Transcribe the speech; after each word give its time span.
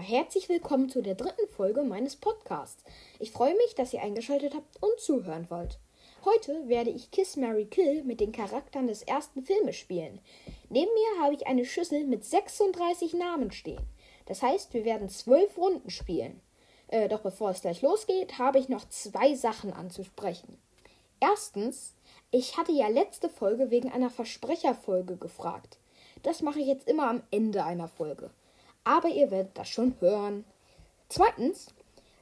Herzlich 0.00 0.48
willkommen 0.48 0.88
zu 0.88 1.02
der 1.02 1.14
dritten 1.14 1.46
Folge 1.46 1.82
meines 1.82 2.16
Podcasts. 2.16 2.82
Ich 3.18 3.30
freue 3.30 3.54
mich, 3.54 3.74
dass 3.74 3.92
ihr 3.92 4.02
eingeschaltet 4.02 4.54
habt 4.54 4.82
und 4.82 4.98
zuhören 4.98 5.48
wollt. 5.50 5.78
Heute 6.24 6.68
werde 6.68 6.90
ich 6.90 7.10
Kiss 7.10 7.36
Mary 7.36 7.66
Kill 7.66 8.02
mit 8.02 8.20
den 8.20 8.32
Charakteren 8.32 8.86
des 8.86 9.02
ersten 9.02 9.42
Filmes 9.42 9.76
spielen. 9.76 10.20
Neben 10.68 10.90
mir 10.92 11.22
habe 11.22 11.34
ich 11.34 11.46
eine 11.46 11.64
Schüssel 11.64 12.04
mit 12.04 12.24
36 12.24 13.14
Namen 13.14 13.52
stehen. 13.52 13.86
Das 14.26 14.42
heißt, 14.42 14.74
wir 14.74 14.84
werden 14.84 15.08
zwölf 15.08 15.56
Runden 15.56 15.90
spielen. 15.90 16.40
Äh, 16.88 17.08
doch 17.08 17.20
bevor 17.20 17.50
es 17.50 17.60
gleich 17.60 17.82
losgeht, 17.82 18.38
habe 18.38 18.58
ich 18.58 18.68
noch 18.68 18.88
zwei 18.88 19.34
Sachen 19.34 19.72
anzusprechen. 19.72 20.58
Erstens, 21.20 21.94
ich 22.30 22.56
hatte 22.56 22.72
ja 22.72 22.88
letzte 22.88 23.28
Folge 23.28 23.70
wegen 23.70 23.92
einer 23.92 24.10
Versprecherfolge 24.10 25.16
gefragt. 25.16 25.78
Das 26.22 26.42
mache 26.42 26.60
ich 26.60 26.66
jetzt 26.66 26.88
immer 26.88 27.08
am 27.08 27.22
Ende 27.30 27.64
einer 27.64 27.88
Folge 27.88 28.30
aber 28.84 29.08
ihr 29.08 29.30
werdet 29.30 29.56
das 29.58 29.68
schon 29.68 29.94
hören. 30.00 30.44
Zweitens, 31.08 31.68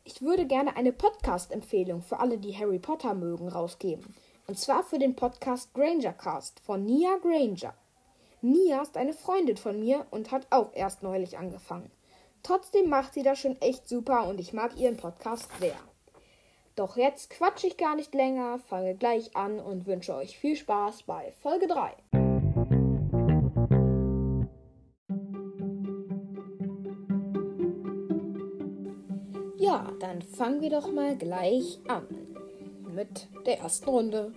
ich 0.05 0.23
würde 0.23 0.47
gerne 0.47 0.77
eine 0.77 0.93
Podcast-Empfehlung 0.93 2.03
für 2.03 2.19
alle, 2.19 2.39
die 2.39 2.57
Harry 2.57 2.79
Potter 2.79 3.15
mögen, 3.15 3.49
rausgeben. 3.49 4.15
Und 4.47 4.59
zwar 4.59 4.83
für 4.83 4.99
den 4.99 5.15
Podcast 5.15 5.73
Granger 5.75 6.13
Cast 6.13 6.61
von 6.61 6.85
Nia 6.85 7.17
Granger. 7.23 7.75
Nia 8.41 8.83
ist 8.83 8.97
eine 8.97 9.13
Freundin 9.13 9.57
von 9.57 9.79
mir 9.79 10.07
und 10.11 10.33
hat 10.33 10.49
auch 10.51 10.71
erst 10.75 11.03
neulich 11.03 11.39
angefangen. 11.39 11.91
Trotzdem 12.43 12.89
macht 12.89 13.15
sie 13.15 13.23
das 13.23 13.39
schon 13.39 13.61
echt 13.61 13.89
super 13.89 14.27
und 14.27 14.41
ich 14.41 14.53
mag 14.53 14.77
ihren 14.77 14.97
Podcast 14.97 15.49
sehr. 15.61 15.77
Doch 16.75 16.97
jetzt 16.97 17.31
quatsche 17.31 17.69
ich 17.69 17.77
gar 17.77 17.95
nicht 17.95 18.15
länger, 18.15 18.59
fange 18.69 18.97
gleich 18.97 19.37
an 19.37 19.61
und 19.61 19.87
wünsche 19.87 20.15
euch 20.15 20.39
viel 20.39 20.57
Spaß 20.57 21.05
bei 21.05 21.33
Folge 21.41 21.69
3. 21.69 22.22
Ja, 29.63 29.87
dann 30.01 30.21
fangen 30.23 30.61
wir 30.61 30.71
doch 30.71 30.91
mal 30.91 31.17
gleich 31.17 31.79
an 31.87 32.05
mit 32.93 33.29
der 33.47 33.61
ersten 33.61 33.89
Runde. 33.89 34.33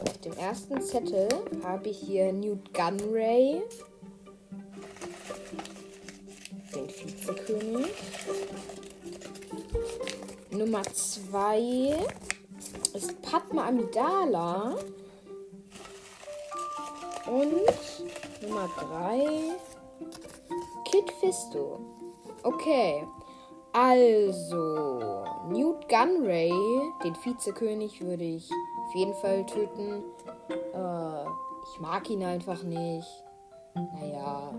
Auf 0.00 0.18
dem 0.24 0.32
ersten 0.38 0.80
Zettel 0.80 1.28
habe 1.62 1.90
ich 1.90 1.98
hier 1.98 2.32
Newt 2.32 2.72
Gunray, 2.72 3.60
den 6.74 6.88
Vizekönig. 6.88 7.92
Nummer 10.52 10.82
2 10.84 11.98
ist 12.94 13.20
Padma 13.20 13.68
Amidala. 13.68 14.78
Und 17.26 18.48
Nummer 18.48 18.70
3 18.78 19.54
Kid 20.94 21.10
Fisto. 21.10 21.80
Okay. 22.44 23.04
Also, 23.72 25.24
Newt 25.48 25.88
Gunray, 25.88 26.52
den 27.02 27.16
Vizekönig, 27.16 28.00
würde 28.00 28.22
ich 28.22 28.48
auf 28.86 28.94
jeden 28.94 29.14
Fall 29.14 29.44
töten. 29.44 30.04
Äh, 30.72 31.24
ich 31.24 31.80
mag 31.80 32.08
ihn 32.08 32.22
einfach 32.22 32.62
nicht. 32.62 33.08
Naja, 33.74 34.54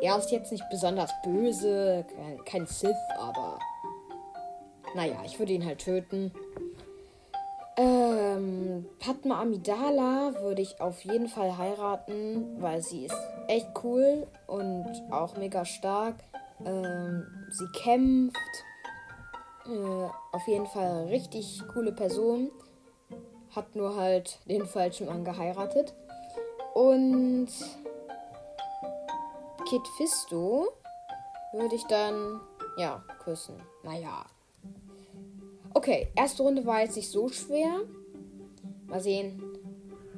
er 0.00 0.16
ist 0.16 0.30
jetzt 0.30 0.52
nicht 0.52 0.64
besonders 0.70 1.12
böse, 1.22 2.06
kein, 2.16 2.42
kein 2.46 2.66
Sith, 2.66 2.96
aber 3.18 3.58
naja, 4.94 5.16
ich 5.26 5.38
würde 5.38 5.52
ihn 5.52 5.66
halt 5.66 5.80
töten. 5.80 6.32
Ähm, 7.76 8.86
Padma 8.98 9.42
Amidala 9.42 10.32
würde 10.40 10.62
ich 10.62 10.80
auf 10.80 11.02
jeden 11.02 11.28
Fall 11.28 11.58
heiraten, 11.58 12.56
weil 12.58 12.80
sie 12.80 13.04
ist 13.04 13.16
echt 13.52 13.68
cool 13.82 14.26
und 14.46 14.86
auch 15.10 15.36
mega 15.36 15.64
stark. 15.64 16.16
Ähm, 16.64 17.26
sie 17.50 17.66
kämpft. 17.72 18.36
Äh, 19.66 20.08
auf 20.32 20.46
jeden 20.46 20.66
Fall 20.66 21.06
richtig 21.06 21.62
coole 21.72 21.92
Person. 21.92 22.50
Hat 23.54 23.76
nur 23.76 23.96
halt 23.96 24.38
den 24.48 24.66
falschen 24.66 25.06
Mann 25.06 25.24
geheiratet. 25.24 25.94
Und 26.74 27.48
Kid 29.68 29.86
Fisto 29.96 30.68
würde 31.52 31.74
ich 31.74 31.84
dann, 31.84 32.40
ja, 32.78 33.04
küssen. 33.22 33.60
Naja, 33.82 34.24
Okay, 35.74 36.08
erste 36.14 36.42
Runde 36.42 36.64
war 36.66 36.80
jetzt 36.80 36.96
nicht 36.96 37.10
so 37.10 37.28
schwer. 37.28 37.80
Mal 38.86 39.00
sehen, 39.00 39.42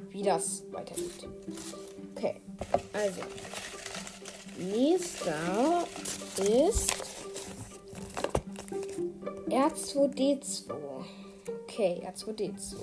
wie 0.09 0.21
das 0.21 0.63
weitergeht. 0.71 1.27
Also. 2.93 3.21
Nächster 4.57 5.85
ist 6.37 6.93
R2D2. 9.49 10.71
Okay, 11.63 12.01
R2D2. 12.07 12.75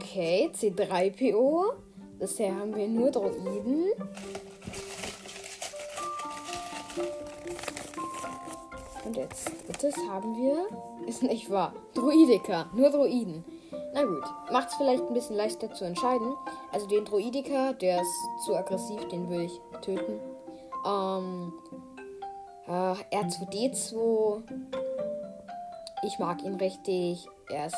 Okay, 0.00 0.50
C3PO. 0.54 1.72
Bisher 2.18 2.54
haben 2.54 2.74
wir 2.74 2.88
nur 2.88 3.10
Droiden. 3.10 3.90
Und 9.04 9.18
als 9.18 9.44
drittes 9.66 9.96
haben 10.08 10.36
wir, 10.36 10.66
ist 11.06 11.22
nicht 11.22 11.50
wahr, 11.50 11.74
Druidiker, 11.94 12.70
nur 12.74 12.90
Druiden. 12.90 13.44
Na 13.96 14.04
gut, 14.04 14.24
macht 14.52 14.68
es 14.68 14.74
vielleicht 14.74 15.02
ein 15.02 15.14
bisschen 15.14 15.36
leichter 15.36 15.72
zu 15.72 15.86
entscheiden. 15.86 16.34
Also 16.70 16.86
den 16.86 17.06
Druidiker, 17.06 17.72
der 17.72 18.02
ist 18.02 18.44
zu 18.44 18.54
aggressiv, 18.54 19.08
den 19.08 19.30
will 19.30 19.40
ich 19.40 19.58
töten. 19.80 20.20
Ähm, 20.86 21.54
äh, 22.68 23.16
R2D2, 23.16 24.42
ich 26.02 26.18
mag 26.18 26.42
ihn 26.42 26.56
richtig. 26.56 27.26
Er 27.48 27.68
ist 27.68 27.76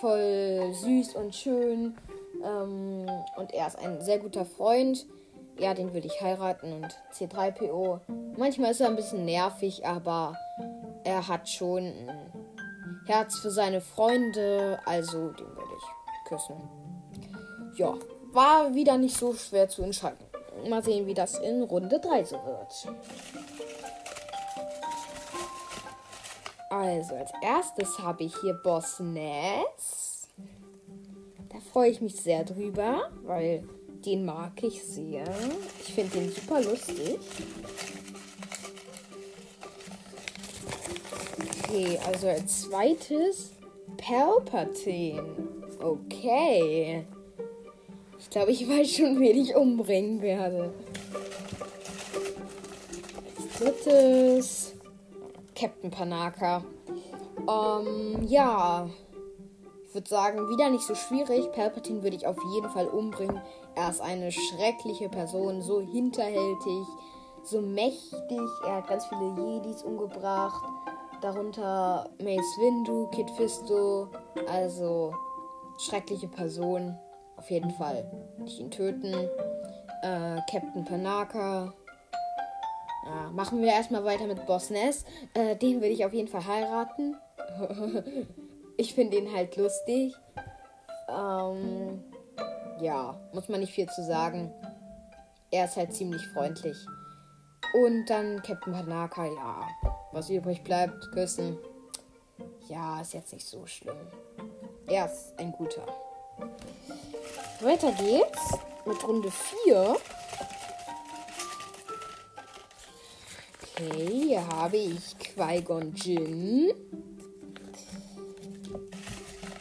voll 0.00 0.72
süß 0.72 1.14
und 1.14 1.32
schön. 1.32 1.96
Ähm, 2.42 3.06
und 3.36 3.54
er 3.54 3.68
ist 3.68 3.78
ein 3.78 4.00
sehr 4.00 4.18
guter 4.18 4.44
Freund 4.44 5.06
ja, 5.58 5.74
den 5.74 5.92
würde 5.92 6.06
ich 6.06 6.20
heiraten 6.20 6.72
und 6.72 6.98
C3PO. 7.12 8.00
Manchmal 8.36 8.70
ist 8.72 8.80
er 8.80 8.88
ein 8.88 8.96
bisschen 8.96 9.24
nervig, 9.24 9.86
aber 9.86 10.36
er 11.04 11.28
hat 11.28 11.48
schon 11.48 11.92
Herz 13.06 13.38
für 13.38 13.50
seine 13.50 13.80
Freunde, 13.80 14.80
also 14.84 15.30
den 15.30 15.48
würde 15.48 15.74
ich 15.76 16.28
küssen. 16.28 16.56
Ja, 17.76 17.94
war 18.32 18.74
wieder 18.74 18.96
nicht 18.98 19.16
so 19.16 19.34
schwer 19.34 19.68
zu 19.68 19.82
entscheiden. 19.82 20.24
Mal 20.68 20.82
sehen, 20.82 21.06
wie 21.06 21.14
das 21.14 21.38
in 21.38 21.62
Runde 21.62 21.98
3 21.98 22.24
so 22.24 22.36
wird. 22.36 22.88
Also, 26.70 27.16
als 27.16 27.30
erstes 27.42 27.98
habe 27.98 28.24
ich 28.24 28.34
hier 28.40 28.54
Boss 28.62 29.00
Ness. 29.00 30.28
Da 31.50 31.58
freue 31.72 31.90
ich 31.90 32.00
mich 32.00 32.16
sehr 32.16 32.44
drüber, 32.44 33.10
weil 33.24 33.68
den 34.06 34.24
mag 34.24 34.62
ich 34.62 34.82
sehr. 34.82 35.24
Ich 35.80 35.94
finde 35.94 36.18
den 36.18 36.32
super 36.32 36.62
lustig. 36.62 37.18
Okay, 41.72 41.98
also 42.06 42.28
als 42.28 42.68
zweites 42.68 43.52
Palpatine. 43.96 45.24
Okay. 45.82 47.06
Ich 48.18 48.28
glaube, 48.28 48.50
ich 48.50 48.68
weiß 48.68 48.90
schon, 48.90 49.18
wen 49.18 49.38
ich 49.38 49.56
umbringen 49.56 50.20
werde. 50.20 50.74
Als 53.38 53.58
drittes 53.58 54.74
Captain 55.54 55.90
Panaka. 55.90 56.62
Ähm, 57.48 58.22
ja. 58.28 58.90
Ich 59.86 59.94
würde 59.94 60.08
sagen, 60.10 60.50
wieder 60.50 60.68
nicht 60.68 60.84
so 60.84 60.94
schwierig. 60.94 61.52
Palpatine 61.52 62.02
würde 62.02 62.16
ich 62.16 62.26
auf 62.26 62.36
jeden 62.54 62.68
Fall 62.68 62.88
umbringen. 62.88 63.40
Er 63.76 63.88
ist 63.88 64.02
eine 64.02 64.30
schreckliche 64.30 65.08
Person, 65.08 65.62
so 65.62 65.80
hinterhältig, 65.80 66.86
so 67.44 67.62
mächtig. 67.62 68.40
Er 68.66 68.76
hat 68.76 68.88
ganz 68.88 69.06
viele 69.06 69.34
Jedis 69.38 69.82
umgebracht. 69.82 70.62
Darunter 71.22 72.10
Mace 72.18 72.58
Windu, 72.58 73.06
Kid 73.12 73.30
Fisto. 73.30 74.08
Also 74.48 75.14
schreckliche 75.78 76.26
Person. 76.26 76.98
Auf 77.36 77.48
jeden 77.48 77.70
Fall. 77.70 78.04
Ich 78.44 78.58
ihn 78.58 78.70
töten. 78.70 79.14
Äh, 80.02 80.40
Captain 80.50 80.84
Panaka. 80.84 81.72
Ja, 83.06 83.30
machen 83.30 83.62
wir 83.62 83.68
erstmal 83.68 84.04
weiter 84.04 84.26
mit 84.26 84.46
Boss 84.46 84.70
Ness. 84.70 85.04
Äh, 85.34 85.56
den 85.56 85.80
will 85.80 85.92
ich 85.92 86.04
auf 86.04 86.12
jeden 86.12 86.28
Fall 86.28 86.44
heiraten. 86.44 87.16
ich 88.76 88.92
finde 88.92 89.18
ihn 89.18 89.32
halt 89.32 89.56
lustig. 89.56 90.14
Ähm, 91.08 92.02
ja, 92.80 93.16
muss 93.32 93.48
man 93.48 93.60
nicht 93.60 93.72
viel 93.72 93.88
zu 93.88 94.04
sagen. 94.04 94.52
Er 95.52 95.66
ist 95.66 95.76
halt 95.76 95.94
ziemlich 95.94 96.26
freundlich. 96.28 96.76
Und 97.72 98.06
dann 98.06 98.42
Captain 98.42 98.72
Panaka, 98.72 99.24
ja. 99.24 99.68
Was 100.12 100.28
übrig 100.28 100.62
bleibt, 100.62 101.10
küssen. 101.12 101.56
Ja, 102.68 103.00
ist 103.00 103.14
jetzt 103.14 103.32
nicht 103.32 103.46
so 103.46 103.66
schlimm. 103.66 103.96
er 104.86 105.06
ist 105.06 105.32
ein 105.38 105.52
guter. 105.52 105.86
Weiter 107.60 107.92
geht's 107.92 108.58
mit 108.84 109.06
Runde 109.06 109.30
4. 109.30 109.96
Okay, 113.62 114.06
hier 114.06 114.46
habe 114.48 114.76
ich 114.76 115.18
Qui-Gon 115.18 115.94
Jinn. 115.94 116.72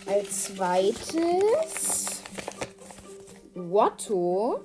Als 0.06 0.46
zweites 0.46 2.22
Watto. 3.54 4.62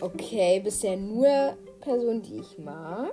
Okay, 0.00 0.60
bisher 0.60 0.96
nur 0.96 1.56
Personen, 1.84 2.22
die 2.22 2.38
ich 2.38 2.58
mag. 2.58 3.12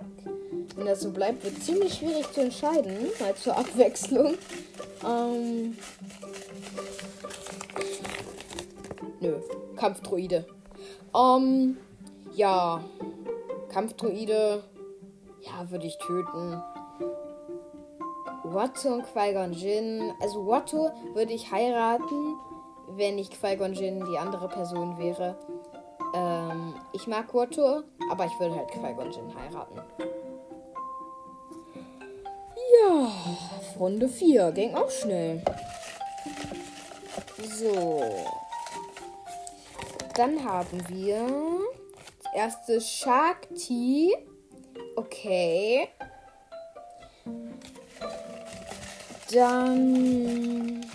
Wenn 0.76 0.86
das 0.86 1.02
so 1.02 1.12
bleibt, 1.12 1.44
wird 1.44 1.62
ziemlich 1.62 1.94
schwierig 1.94 2.32
zu 2.32 2.42
entscheiden, 2.42 2.94
mal 3.20 3.36
zur 3.36 3.58
Abwechslung. 3.58 4.36
Ähm. 5.06 5.78
Nö, 9.20 9.40
Kampfdroide. 9.76 10.46
Ähm, 11.16 11.78
ja. 12.34 12.84
Kampfdroide. 13.70 14.64
Ja, 15.42 15.70
würde 15.70 15.88
ich 15.88 15.98
töten. 15.98 16.62
Watto 18.44 18.96
und 18.96 19.06
Qui-Gon 19.06 19.54
Jinn. 19.54 20.14
Also 20.22 20.46
Watto 20.48 20.92
würde 21.14 21.34
ich 21.34 21.52
heiraten, 21.52 22.36
wenn 22.90 23.18
ich 23.18 23.30
Qui-Gon 23.30 23.74
Jinn 23.74 24.06
die 24.10 24.18
andere 24.18 24.48
Person 24.48 24.98
wäre. 24.98 25.36
Ähm, 26.14 26.76
ich 26.94 27.08
mag 27.08 27.34
Watto, 27.34 27.84
aber 28.10 28.26
ich 28.26 28.40
würde 28.40 28.56
halt 28.56 28.72
Qui-Gon 28.72 29.12
Jinn 29.12 29.36
heiraten. 29.36 29.80
Ja, 32.84 33.12
Runde 33.80 34.08
4 34.08 34.52
ging 34.52 34.76
auch 34.76 34.90
schnell. 34.90 35.44
So. 37.58 38.04
Dann 40.16 40.44
haben 40.44 40.84
wir 40.90 41.28
das 42.24 42.34
erste 42.34 42.82
Shakti. 42.82 44.16
Okay. 44.96 45.88
Dann 49.32 50.86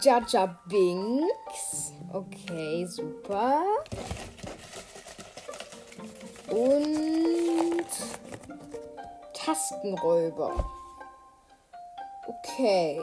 Jaja 0.00 0.58
Binks. 0.68 1.47
Okay, 2.12 2.86
super. 2.86 3.62
Und 6.50 7.86
Tastenräuber. 9.34 10.64
Okay. 12.26 13.00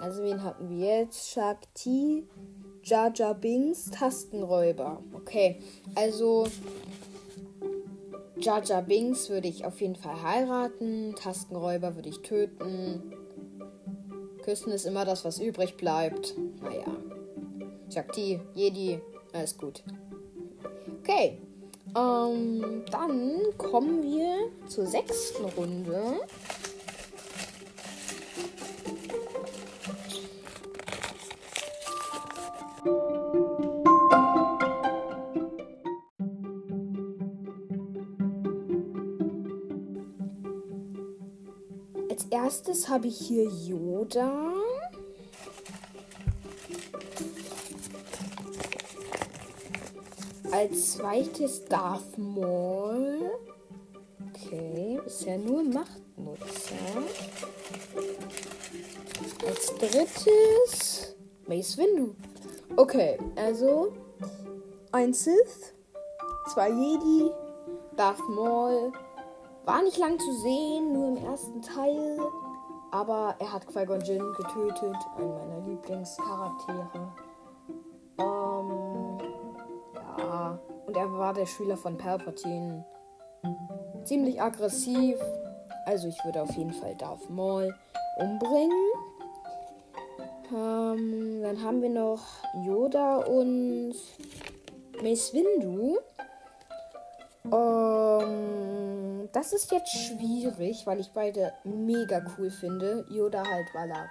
Also 0.00 0.24
wen 0.24 0.42
hatten 0.42 0.68
wir 0.68 1.00
jetzt? 1.02 1.30
Shakti, 1.30 2.26
Jaja 2.82 3.32
Binks, 3.32 3.90
Tastenräuber. 3.90 5.02
Okay. 5.14 5.60
Also 5.94 6.48
Jaja 8.36 8.80
Binks 8.80 9.30
würde 9.30 9.46
ich 9.46 9.64
auf 9.64 9.80
jeden 9.80 9.96
Fall 9.96 10.20
heiraten. 10.22 11.14
Tastenräuber 11.14 11.94
würde 11.94 12.08
ich 12.08 12.22
töten. 12.22 13.14
Küssen 14.42 14.72
ist 14.72 14.84
immer 14.86 15.04
das, 15.04 15.24
was 15.24 15.38
übrig 15.38 15.76
bleibt. 15.76 16.34
Naja. 16.60 17.01
Shakti, 17.92 18.40
Jedi, 18.54 18.98
alles 19.34 19.58
gut. 19.58 19.82
Okay. 21.00 21.38
Ähm, 21.94 22.84
dann 22.90 23.38
kommen 23.58 24.02
wir 24.02 24.48
zur 24.66 24.86
sechsten 24.86 25.44
Runde. 25.44 26.20
Als 42.08 42.24
erstes 42.30 42.88
habe 42.88 43.08
ich 43.08 43.18
hier 43.18 43.44
Yoda. 43.44 44.51
Als 50.62 50.92
zweites 50.92 51.64
Darth 51.64 52.16
Maul. 52.16 53.32
Okay, 54.28 55.00
ist 55.04 55.24
ja 55.24 55.36
nur 55.36 55.64
Machtnutzer. 55.64 56.76
Als 59.44 59.74
drittes 59.74 61.16
Mace 61.48 61.76
Windu. 61.78 62.14
Okay, 62.76 63.18
also 63.34 63.92
ein 64.92 65.12
Sith, 65.12 65.74
zwei 66.54 66.68
Jedi, 66.68 67.32
Darth 67.96 68.22
Maul. 68.28 68.92
War 69.64 69.82
nicht 69.82 69.98
lang 69.98 70.16
zu 70.20 70.32
sehen, 70.42 70.92
nur 70.92 71.08
im 71.08 71.24
ersten 71.24 71.60
Teil. 71.60 72.20
Aber 72.92 73.34
er 73.40 73.52
hat 73.52 73.66
Qui-Gon 73.66 74.00
Jinn 74.02 74.32
getötet, 74.34 74.96
einen 75.16 75.34
meiner 75.34 75.66
Lieblingscharaktere. 75.66 76.88
Ähm, 78.18 78.81
und 80.92 80.98
er 80.98 81.10
war 81.10 81.32
der 81.32 81.46
Schüler 81.46 81.78
von 81.78 81.96
Palpatine. 81.96 82.84
Ziemlich 84.04 84.42
aggressiv. 84.42 85.18
Also 85.86 86.06
ich 86.08 86.22
würde 86.22 86.42
auf 86.42 86.50
jeden 86.50 86.74
Fall 86.74 86.94
Darth 86.96 87.30
Maul 87.30 87.74
umbringen. 88.18 88.90
Ähm, 90.54 91.40
dann 91.42 91.62
haben 91.62 91.80
wir 91.80 91.88
noch 91.88 92.20
Yoda 92.66 93.20
und 93.20 93.94
Mace 95.02 95.32
Windu. 95.32 95.96
Ähm, 97.50 99.30
das 99.32 99.54
ist 99.54 99.72
jetzt 99.72 99.96
schwierig, 99.96 100.86
weil 100.86 101.00
ich 101.00 101.10
beide 101.12 101.54
mega 101.64 102.22
cool 102.36 102.50
finde. 102.50 103.06
Yoda 103.08 103.42
halt, 103.48 103.68
weil 103.72 103.90
er 103.92 104.10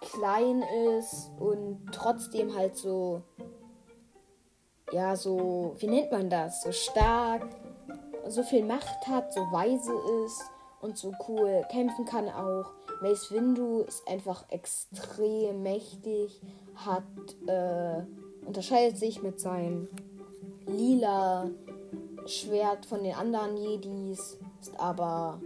klein 0.00 0.64
ist 0.98 1.30
und 1.38 1.86
trotzdem 1.92 2.56
halt 2.56 2.76
so, 2.76 3.22
ja, 4.92 5.16
so, 5.16 5.74
wie 5.78 5.86
nennt 5.86 6.10
man 6.10 6.28
das? 6.28 6.62
So 6.62 6.72
stark, 6.72 7.46
so 8.28 8.42
viel 8.42 8.64
Macht 8.64 9.06
hat, 9.06 9.32
so 9.32 9.40
weise 9.52 9.92
ist 10.24 10.42
und 10.80 10.96
so 10.96 11.12
cool 11.28 11.64
kämpfen 11.70 12.04
kann 12.04 12.28
auch. 12.28 12.70
Mace 13.02 13.30
Windu 13.32 13.80
ist 13.80 14.06
einfach 14.06 14.44
extrem 14.50 15.62
mächtig, 15.62 16.40
hat, 16.74 17.02
äh, 17.46 18.02
unterscheidet 18.46 18.98
sich 18.98 19.22
mit 19.22 19.40
seinem 19.40 19.88
lila 20.66 21.50
Schwert 22.26 22.84
von 22.86 23.02
den 23.02 23.14
anderen 23.14 23.56
Jedis, 23.56 24.38
ist 24.60 24.78
aber. 24.78 25.40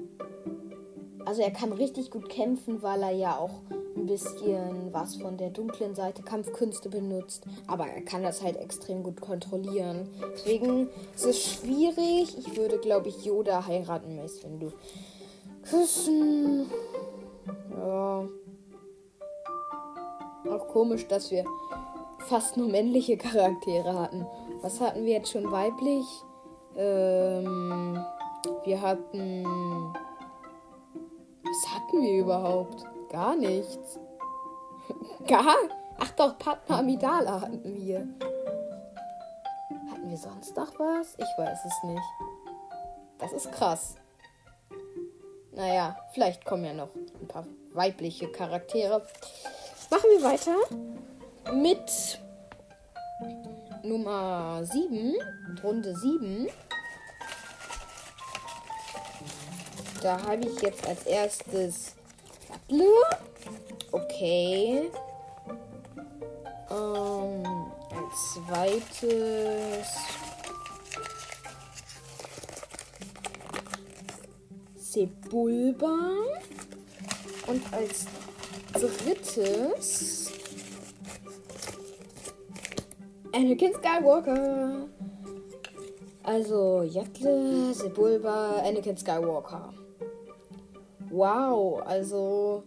Also 1.24 1.42
er 1.42 1.50
kann 1.50 1.72
richtig 1.72 2.10
gut 2.10 2.28
kämpfen, 2.28 2.82
weil 2.82 3.02
er 3.02 3.10
ja 3.10 3.36
auch 3.38 3.62
ein 3.96 4.06
bisschen 4.06 4.92
was 4.92 5.16
von 5.16 5.36
der 5.36 5.50
dunklen 5.50 5.94
Seite 5.94 6.22
Kampfkünste 6.22 6.88
benutzt. 6.88 7.44
Aber 7.66 7.86
er 7.86 8.02
kann 8.02 8.22
das 8.22 8.42
halt 8.42 8.56
extrem 8.56 9.02
gut 9.02 9.20
kontrollieren. 9.20 10.08
Deswegen 10.32 10.88
ist 11.14 11.24
es 11.24 11.42
schwierig. 11.42 12.36
Ich 12.38 12.56
würde, 12.56 12.78
glaube 12.78 13.08
ich, 13.08 13.24
Yoda 13.24 13.66
heiraten, 13.66 14.16
Mace, 14.16 14.42
wenn 14.44 14.60
du 14.60 14.72
küssen. 15.62 16.70
Ja. 17.70 18.28
Auch 20.50 20.68
komisch, 20.68 21.08
dass 21.08 21.30
wir 21.30 21.44
fast 22.18 22.56
nur 22.56 22.68
männliche 22.68 23.16
Charaktere 23.16 23.98
hatten. 23.98 24.26
Was 24.60 24.80
hatten 24.80 25.04
wir 25.04 25.14
jetzt 25.14 25.30
schon 25.30 25.50
weiblich? 25.50 26.04
Ähm, 26.76 28.04
wir 28.64 28.80
hatten. 28.80 29.46
Was 31.54 31.72
hatten 31.72 32.02
wir 32.02 32.18
überhaupt? 32.18 32.84
Gar 33.10 33.36
nichts. 33.36 34.00
Gar? 35.28 35.54
Ach 36.00 36.10
doch, 36.10 36.36
Padma 36.36 36.80
Amidala 36.80 37.42
hatten 37.42 37.76
wir. 37.76 38.08
Hatten 39.88 40.10
wir 40.10 40.16
sonst 40.16 40.56
noch 40.56 40.76
was? 40.80 41.14
Ich 41.16 41.38
weiß 41.38 41.58
es 41.64 41.84
nicht. 41.84 42.02
Das 43.18 43.32
ist 43.32 43.52
krass. 43.52 43.94
Naja, 45.52 45.96
vielleicht 46.10 46.44
kommen 46.44 46.64
ja 46.64 46.72
noch 46.72 46.88
ein 47.20 47.28
paar 47.28 47.46
weibliche 47.72 48.26
Charaktere. 48.32 49.06
Machen 49.90 50.10
wir 50.10 50.24
weiter 50.24 50.56
mit 51.54 52.18
Nummer 53.84 54.64
7, 54.64 55.14
Runde 55.62 55.94
7. 55.94 56.48
Da 60.04 60.22
habe 60.22 60.46
ich 60.46 60.60
jetzt 60.60 60.86
als 60.86 61.06
erstes 61.06 61.94
Butler. 62.68 63.18
Okay. 63.90 64.90
Ähm, 66.70 67.42
als 67.88 68.34
zweites 68.34 69.88
Sebulba. 74.76 75.96
Und 77.46 77.62
als 77.72 78.04
drittes 78.78 80.32
Anakin 83.32 83.72
Skywalker. 83.72 84.86
Also 86.22 86.82
Yatle, 86.82 87.72
Sebulba, 87.72 88.56
Anakin 88.62 88.98
Skywalker. 88.98 89.72
Wow, 91.14 91.80
also 91.86 92.64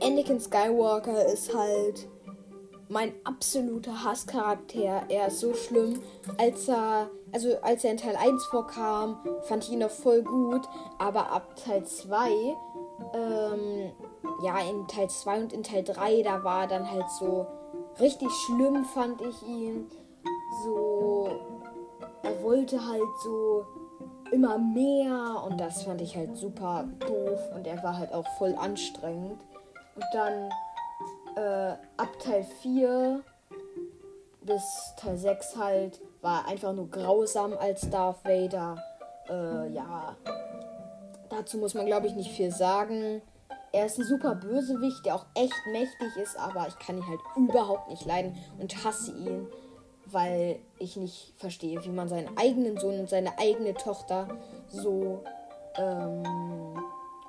Anakin 0.00 0.40
Skywalker 0.40 1.26
ist 1.26 1.54
halt 1.54 2.08
mein 2.88 3.12
absoluter 3.24 4.04
Hasscharakter. 4.04 5.02
Er 5.10 5.26
ist 5.26 5.40
so 5.40 5.52
schlimm. 5.52 6.00
Als 6.38 6.66
er, 6.66 7.10
also 7.32 7.58
als 7.60 7.84
er 7.84 7.90
in 7.90 7.96
Teil 7.98 8.16
1 8.16 8.46
vorkam, 8.46 9.18
fand 9.42 9.64
ich 9.64 9.72
ihn 9.72 9.80
noch 9.80 9.90
voll 9.90 10.22
gut. 10.22 10.62
Aber 10.98 11.30
ab 11.30 11.56
Teil 11.56 11.84
2, 11.84 12.30
ähm, 13.12 13.92
ja, 14.42 14.60
in 14.60 14.88
Teil 14.88 15.10
2 15.10 15.42
und 15.42 15.52
in 15.52 15.62
Teil 15.62 15.84
3, 15.84 16.22
da 16.22 16.42
war 16.42 16.62
er 16.62 16.68
dann 16.68 16.90
halt 16.90 17.10
so 17.18 17.46
richtig 18.00 18.30
schlimm, 18.46 18.86
fand 18.86 19.20
ich 19.20 19.42
ihn. 19.42 19.90
So, 20.64 21.28
er 22.22 22.42
wollte 22.42 22.88
halt 22.88 23.02
so 23.22 23.66
immer 24.32 24.58
mehr 24.58 25.42
und 25.46 25.60
das 25.60 25.82
fand 25.82 26.00
ich 26.00 26.16
halt 26.16 26.36
super 26.36 26.88
doof 27.00 27.40
und 27.54 27.66
er 27.66 27.82
war 27.82 27.98
halt 27.98 28.12
auch 28.12 28.26
voll 28.38 28.54
anstrengend. 28.56 29.40
Und 29.94 30.04
dann 30.12 30.50
äh, 31.36 31.76
ab 31.96 32.08
Teil 32.22 32.44
4 32.62 33.22
bis 34.42 34.62
Teil 34.96 35.16
6 35.16 35.56
halt 35.56 36.00
war 36.22 36.46
einfach 36.46 36.72
nur 36.72 36.90
grausam 36.90 37.54
als 37.58 37.88
Darth 37.90 38.24
Vader. 38.24 38.82
Äh, 39.28 39.72
ja, 39.72 40.16
dazu 41.28 41.58
muss 41.58 41.74
man 41.74 41.86
glaube 41.86 42.06
ich 42.06 42.14
nicht 42.14 42.30
viel 42.32 42.50
sagen. 42.50 43.22
Er 43.72 43.86
ist 43.86 43.98
ein 43.98 44.04
super 44.04 44.34
Bösewicht, 44.34 45.06
der 45.06 45.14
auch 45.14 45.26
echt 45.34 45.54
mächtig 45.70 46.16
ist, 46.20 46.36
aber 46.36 46.66
ich 46.66 46.76
kann 46.78 46.98
ihn 46.98 47.06
halt 47.06 47.20
überhaupt 47.36 47.88
nicht 47.88 48.04
leiden 48.04 48.36
und 48.58 48.84
hasse 48.84 49.12
ihn, 49.12 49.46
weil 50.12 50.58
ich 50.78 50.96
nicht 50.96 51.34
verstehe, 51.36 51.84
wie 51.84 51.90
man 51.90 52.08
seinen 52.08 52.36
eigenen 52.36 52.78
Sohn 52.78 53.00
und 53.00 53.08
seine 53.08 53.38
eigene 53.38 53.74
Tochter 53.74 54.28
so 54.68 55.22
ähm, 55.76 56.24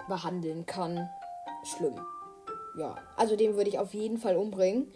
behandeln 0.07 0.65
kann. 0.65 1.09
Schlimm 1.63 1.95
ja, 2.77 2.95
also 3.17 3.35
den 3.35 3.55
würde 3.55 3.69
ich 3.69 3.79
auf 3.79 3.93
jeden 3.93 4.17
Fall 4.17 4.35
umbringen. 4.35 4.91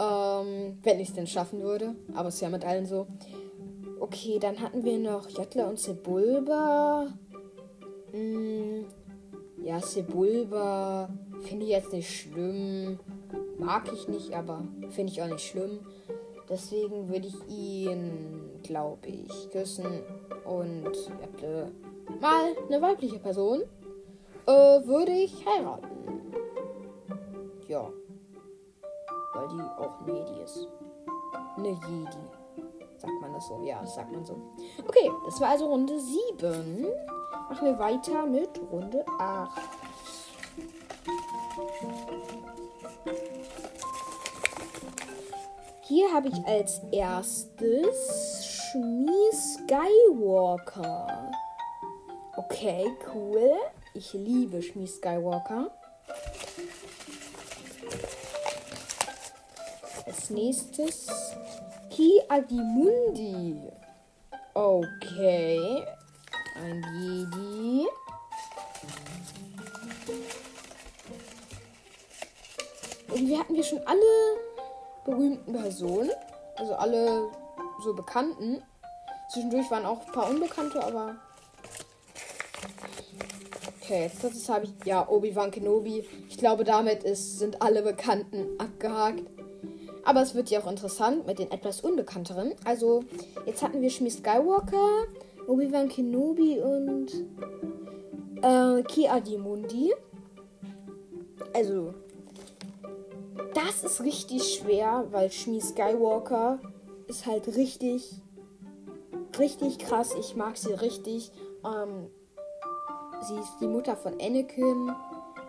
Ähm, 0.00 0.78
wenn 0.82 1.00
ich 1.00 1.08
es 1.08 1.14
denn 1.14 1.26
schaffen 1.26 1.62
würde. 1.62 1.96
Aber 2.14 2.28
es 2.28 2.36
ist 2.36 2.40
ja 2.40 2.50
mit 2.50 2.64
allen 2.64 2.86
so. 2.86 3.06
Okay, 3.98 4.38
dann 4.38 4.60
hatten 4.60 4.84
wir 4.84 4.98
noch 4.98 5.28
Jattler 5.28 5.68
und 5.68 5.78
Sebulba. 5.78 7.08
Hm, 8.12 8.84
ja, 9.62 9.80
Sebulba 9.80 11.10
finde 11.42 11.64
ich 11.64 11.72
jetzt 11.72 11.92
nicht 11.92 12.08
schlimm. 12.08 13.00
Mag 13.58 13.92
ich 13.92 14.06
nicht, 14.06 14.32
aber 14.34 14.62
finde 14.90 15.12
ich 15.12 15.20
auch 15.20 15.26
nicht 15.26 15.44
schlimm. 15.44 15.80
Deswegen 16.48 17.08
würde 17.08 17.28
ich 17.28 17.48
ihn, 17.48 18.60
glaube 18.62 19.06
ich, 19.08 19.50
küssen. 19.50 20.02
Und 20.44 20.94
Jatle 21.20 21.70
mal 22.20 22.56
eine 22.66 22.80
weibliche 22.80 23.18
Person 23.18 23.62
äh, 24.46 24.50
würde 24.50 25.12
ich 25.12 25.44
heiraten. 25.44 25.88
Ja. 27.68 27.90
Weil 29.34 29.48
die 29.48 29.60
auch 29.60 30.00
eine 30.00 30.18
Jedi 30.18 30.42
ist. 30.42 30.68
Eine 31.56 31.68
Jedi. 31.68 32.64
Sagt 32.96 33.20
man 33.20 33.32
das 33.34 33.46
so? 33.46 33.62
Ja, 33.62 33.80
das 33.80 33.94
sagt 33.94 34.10
man 34.10 34.24
so. 34.24 34.34
Okay, 34.86 35.10
das 35.26 35.40
war 35.40 35.50
also 35.50 35.66
Runde 35.66 36.00
7. 36.00 36.86
Machen 37.48 37.66
wir 37.66 37.78
weiter 37.78 38.26
mit 38.26 38.60
Runde 38.72 39.04
8. 39.18 39.60
Hier 45.88 46.12
habe 46.12 46.28
ich 46.28 46.44
als 46.44 46.82
erstes 46.92 48.44
Shmi 48.44 49.30
Skywalker. 49.32 51.30
Okay, 52.36 52.84
cool. 53.14 53.56
Ich 53.94 54.12
liebe 54.12 54.60
Shmi 54.60 54.86
Skywalker. 54.86 55.70
Als 60.04 60.28
nächstes 60.28 61.06
Ki 61.88 62.20
Adimundi. 62.28 63.58
Okay. 64.52 65.86
Ein 66.54 66.84
Jedi. 67.00 67.86
Irgendwie 73.08 73.38
hatten 73.38 73.54
wir 73.54 73.64
schon 73.64 73.80
alle 73.86 74.47
berühmten 75.08 75.52
Personen. 75.52 76.10
Also 76.56 76.74
alle 76.74 77.30
so 77.82 77.94
Bekannten. 77.94 78.62
Zwischendurch 79.30 79.70
waren 79.70 79.86
auch 79.86 80.06
ein 80.06 80.12
paar 80.12 80.30
Unbekannte, 80.30 80.82
aber. 80.82 81.16
Okay, 83.80 84.02
jetzt 84.02 84.22
das 84.22 84.48
habe 84.48 84.64
ich. 84.66 84.72
Ja, 84.84 85.08
Obi-Wan 85.08 85.50
Kenobi. 85.50 86.06
Ich 86.28 86.38
glaube, 86.38 86.64
damit 86.64 87.04
ist, 87.04 87.38
sind 87.38 87.62
alle 87.62 87.82
Bekannten 87.82 88.58
abgehakt. 88.58 89.24
Aber 90.04 90.22
es 90.22 90.34
wird 90.34 90.48
ja 90.48 90.60
auch 90.60 90.70
interessant 90.70 91.26
mit 91.26 91.38
den 91.38 91.50
etwas 91.50 91.82
unbekannteren. 91.82 92.54
Also, 92.64 93.04
jetzt 93.44 93.62
hatten 93.62 93.82
wir 93.82 93.90
Shmi 93.90 94.10
Skywalker, 94.10 95.04
Obi-Wan 95.46 95.88
Kenobi 95.88 96.60
und 96.60 97.12
äh, 98.42 98.82
Ki-Adi-Mundi. 98.82 99.92
Also, 101.54 101.94
das 103.54 103.84
ist 103.84 104.02
richtig 104.02 104.54
schwer, 104.54 105.06
weil 105.10 105.30
Shmi 105.30 105.60
Skywalker 105.60 106.58
ist 107.06 107.26
halt 107.26 107.48
richtig, 107.48 108.22
richtig 109.38 109.78
krass. 109.78 110.14
Ich 110.18 110.36
mag 110.36 110.56
sie 110.56 110.72
richtig. 110.72 111.32
Ähm, 111.64 112.10
sie 113.22 113.36
ist 113.36 113.58
die 113.60 113.66
Mutter 113.66 113.96
von 113.96 114.14
Anakin 114.20 114.94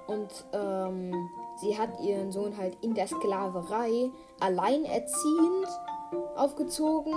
und 0.07 0.45
ähm, 0.53 1.29
sie 1.61 1.77
hat 1.77 1.99
ihren 2.01 2.31
Sohn 2.31 2.57
halt 2.57 2.77
in 2.81 2.95
der 2.95 3.07
Sklaverei 3.07 4.11
alleinerziehend 4.39 5.67
aufgezogen, 6.35 7.13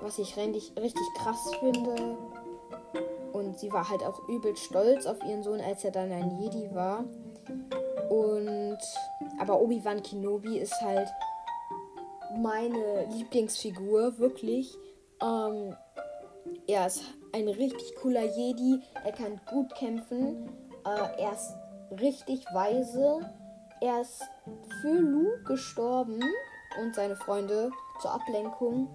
was 0.00 0.18
ich 0.18 0.36
richtig, 0.36 0.72
richtig 0.76 1.06
krass 1.18 1.50
finde. 1.60 2.16
Und 3.32 3.58
sie 3.58 3.72
war 3.72 3.88
halt 3.88 4.02
auch 4.04 4.28
übel 4.28 4.56
stolz 4.56 5.06
auf 5.06 5.22
ihren 5.24 5.42
Sohn, 5.42 5.60
als 5.60 5.84
er 5.84 5.90
dann 5.90 6.12
ein 6.12 6.38
Jedi 6.38 6.74
war. 6.74 7.04
Und 8.08 8.78
aber 9.42 9.60
Obi-Wan 9.60 10.04
Kenobi 10.04 10.56
ist 10.56 10.80
halt 10.82 11.08
meine 12.36 13.06
Lieblingsfigur, 13.10 14.16
wirklich. 14.18 14.72
Ähm, 15.20 15.74
er 16.68 16.86
ist 16.86 17.02
ein 17.32 17.48
richtig 17.48 17.96
cooler 17.96 18.22
Jedi. 18.22 18.80
Er 19.04 19.10
kann 19.10 19.40
gut 19.50 19.74
kämpfen. 19.74 20.48
Äh, 20.84 21.22
er 21.22 21.32
ist 21.32 21.56
richtig 22.00 22.44
weise. 22.54 23.28
Er 23.80 24.02
ist 24.02 24.22
für 24.80 24.94
Luke 24.94 25.42
gestorben 25.42 26.20
und 26.80 26.94
seine 26.94 27.16
Freunde 27.16 27.72
zur 28.00 28.12
Ablenkung. 28.12 28.88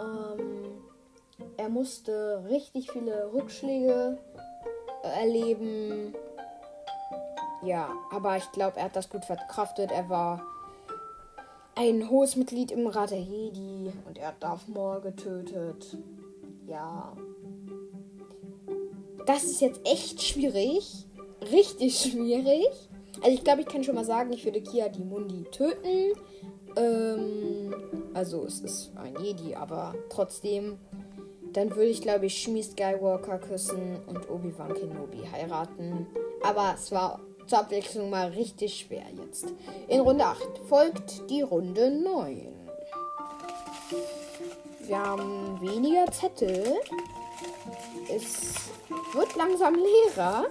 Ähm, 0.00 0.82
er 1.58 1.68
musste 1.68 2.42
richtig 2.48 2.90
viele 2.90 3.34
Rückschläge 3.34 4.18
erleben. 5.02 6.14
Ja, 7.64 7.88
aber 8.10 8.36
ich 8.36 8.50
glaube, 8.52 8.78
er 8.78 8.84
hat 8.84 8.96
das 8.96 9.08
gut 9.08 9.24
verkraftet. 9.24 9.90
Er 9.90 10.08
war 10.08 10.42
ein 11.74 12.08
hohes 12.08 12.36
Mitglied 12.36 12.70
im 12.70 12.86
Rat 12.86 13.10
der 13.10 13.20
Jedi 13.20 13.92
und 14.06 14.18
er 14.18 14.28
hat 14.28 14.42
Darth 14.42 14.68
Maul 14.68 15.00
getötet. 15.00 15.96
Ja. 16.66 17.12
Das 19.26 19.44
ist 19.44 19.60
jetzt 19.60 19.80
echt 19.84 20.22
schwierig 20.22 21.06
richtig 21.50 21.98
schwierig. 21.98 22.68
Also 23.22 23.30
ich 23.30 23.44
glaube, 23.44 23.62
ich 23.62 23.66
kann 23.66 23.84
schon 23.84 23.94
mal 23.94 24.04
sagen, 24.04 24.32
ich 24.32 24.44
würde 24.44 24.60
Kia 24.60 24.88
die 24.88 25.04
Mundi 25.04 25.44
töten. 25.50 26.12
Ähm, 26.76 27.74
also 28.12 28.44
es 28.44 28.60
ist 28.60 28.92
ein 28.96 29.14
Jedi, 29.22 29.54
aber 29.54 29.94
trotzdem. 30.10 30.78
Dann 31.52 31.70
würde 31.70 31.90
ich, 31.90 32.02
glaube 32.02 32.26
ich, 32.26 32.42
Shmi 32.42 32.64
Skywalker 32.64 33.38
küssen 33.38 34.00
und 34.08 34.28
Obi-Wan 34.28 34.74
Kenobi 34.74 35.18
heiraten. 35.30 36.08
Aber 36.42 36.74
es 36.74 36.90
war 36.90 37.20
zur 37.48 37.58
Abwechslung 37.60 38.10
mal 38.10 38.28
richtig 38.28 38.78
schwer 38.80 39.04
jetzt. 39.16 39.46
In 39.88 40.00
Runde 40.00 40.24
8 40.24 40.38
folgt 40.68 41.30
die 41.30 41.42
Runde 41.42 41.90
9. 41.90 42.54
Wir 44.80 44.98
haben 44.98 45.60
weniger 45.60 46.10
Zettel. 46.10 46.74
Es 48.14 48.52
wird 49.14 49.34
langsam 49.36 49.74
leerer. 49.74 50.46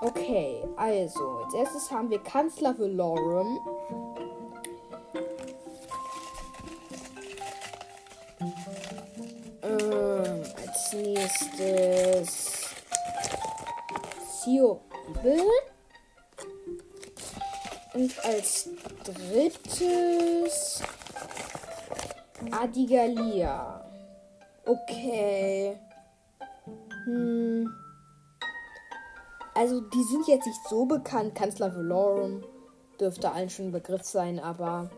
Okay, 0.00 0.62
also, 0.76 1.40
als 1.44 1.54
erstes 1.54 1.90
haben 1.90 2.10
wir 2.10 2.18
Kanzler 2.20 2.78
Valorum. 2.78 3.58
Ähm, 9.62 10.42
als 10.56 10.92
nächstes 10.92 12.58
Sio 14.44 14.80
Bibel. 15.12 15.40
Und 17.94 18.24
als 18.24 18.68
drittes 19.04 20.82
Adigalia. 22.50 23.84
Okay. 24.64 25.78
Hm. 27.04 27.74
Also, 29.54 29.80
die 29.80 30.02
sind 30.04 30.28
jetzt 30.28 30.46
nicht 30.46 30.68
so 30.68 30.84
bekannt. 30.86 31.34
Kanzler 31.34 31.74
Valorum 31.74 32.44
dürfte 33.00 33.32
allen 33.32 33.50
schon 33.50 33.66
ein 33.66 33.72
Begriff 33.72 34.02
sein, 34.04 34.38
aber 34.38 34.90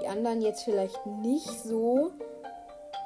die 0.00 0.06
anderen 0.08 0.40
jetzt 0.40 0.64
vielleicht 0.64 1.06
nicht 1.06 1.48
so. 1.62 2.12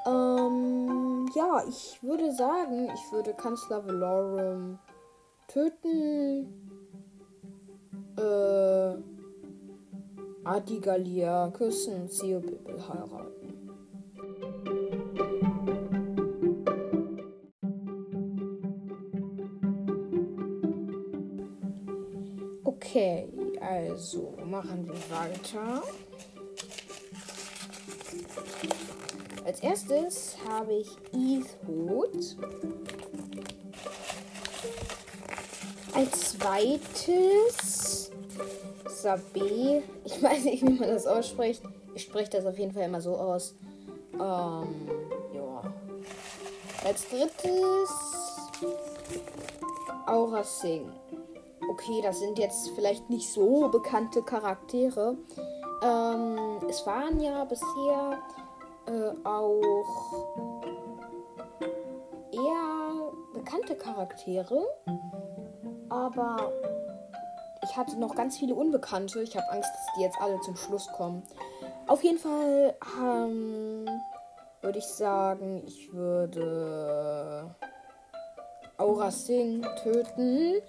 Ähm, 0.06 1.28
ja, 1.34 1.62
ich 1.68 2.02
würde 2.02 2.32
sagen, 2.32 2.90
ich 2.94 3.12
würde 3.12 3.34
Kanzler 3.34 3.86
Valorum 3.86 4.78
töten. 5.52 6.46
Äh, 8.16 8.94
Adigalia 10.44 11.50
küssen, 11.50 12.08
Theobibel 12.08 12.78
heiraten. 12.88 13.40
Okay, 22.64 23.28
also 23.60 24.36
machen 24.44 24.86
wir 24.86 24.94
weiter. 25.16 25.82
Als 29.44 29.60
erstes 29.60 30.36
habe 30.48 30.74
ich 30.74 30.96
Ethod. 31.12 32.10
Als 36.00 36.38
zweites 36.38 38.10
Sabe. 38.88 39.82
Ich 40.04 40.22
weiß 40.22 40.44
nicht, 40.44 40.62
wie 40.66 40.78
man 40.78 40.88
das 40.88 41.06
ausspricht. 41.06 41.62
Ich 41.94 42.02
spreche 42.02 42.30
das 42.30 42.46
auf 42.46 42.58
jeden 42.58 42.72
Fall 42.72 42.84
immer 42.84 43.00
so 43.00 43.16
aus. 43.16 43.54
Ähm, 44.14 44.88
ja. 45.34 45.62
Als 46.84 47.08
drittes 47.08 47.90
Aura 50.06 50.42
Singh 50.42 50.90
okay, 51.70 52.00
das 52.02 52.18
sind 52.18 52.38
jetzt 52.38 52.70
vielleicht 52.70 53.08
nicht 53.10 53.28
so 53.28 53.68
bekannte 53.68 54.22
Charaktere. 54.22 55.16
Ähm, 55.82 56.58
es 56.68 56.84
waren 56.86 57.20
ja 57.20 57.44
bisher 57.44 58.18
äh, 58.86 59.26
auch 59.26 60.49
bekannte 63.50 63.74
Charaktere, 63.74 64.64
aber 65.88 66.52
ich 67.64 67.76
hatte 67.76 67.98
noch 67.98 68.14
ganz 68.14 68.38
viele 68.38 68.54
Unbekannte. 68.54 69.22
Ich 69.22 69.36
habe 69.36 69.50
Angst, 69.50 69.68
dass 69.68 69.94
die 69.96 70.02
jetzt 70.02 70.20
alle 70.20 70.40
zum 70.40 70.54
Schluss 70.56 70.86
kommen. 70.92 71.24
Auf 71.88 72.04
jeden 72.04 72.18
Fall 72.18 72.76
ähm, 73.02 73.88
würde 74.60 74.78
ich 74.78 74.86
sagen, 74.86 75.64
ich 75.66 75.92
würde 75.92 77.52
Aura 78.78 79.10
Singh 79.10 79.66
töten. 79.82 80.62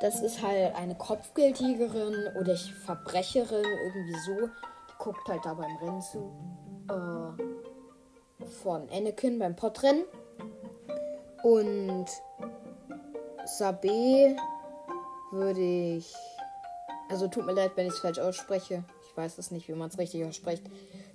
Das 0.00 0.20
ist 0.20 0.42
halt 0.42 0.74
eine 0.74 0.96
Kopfgeldjägerin 0.96 2.36
oder 2.40 2.56
Verbrecherin, 2.56 3.64
irgendwie 3.64 4.18
so. 4.26 4.48
Die 4.88 4.98
guckt 4.98 5.28
halt 5.28 5.44
da 5.44 5.54
beim 5.54 5.76
Rennen 5.76 6.02
zu. 6.02 6.32
Äh, 6.90 8.44
von 8.62 8.88
Anakin 8.90 9.38
beim 9.38 9.54
Podrennen. 9.54 10.04
Und 11.46 12.06
Sabe 13.44 14.34
würde 15.30 15.60
ich. 15.60 16.12
Also 17.08 17.28
tut 17.28 17.46
mir 17.46 17.52
leid, 17.52 17.70
wenn 17.76 17.86
ich 17.86 17.92
es 17.92 18.00
falsch 18.00 18.18
ausspreche. 18.18 18.82
Ich 19.08 19.16
weiß 19.16 19.38
es 19.38 19.52
nicht, 19.52 19.68
wie 19.68 19.74
man 19.74 19.88
es 19.88 19.96
richtig 19.96 20.24
ausspricht. 20.24 20.64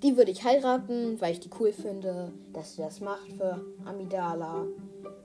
Die 0.03 0.15
würde 0.15 0.31
ich 0.31 0.45
heiraten, 0.45 1.19
weil 1.19 1.33
ich 1.33 1.41
die 1.41 1.49
cool 1.59 1.73
finde, 1.73 2.31
dass 2.53 2.75
sie 2.75 2.81
das 2.81 3.01
macht 3.01 3.29
für 3.35 3.59
Amidala. 3.83 4.67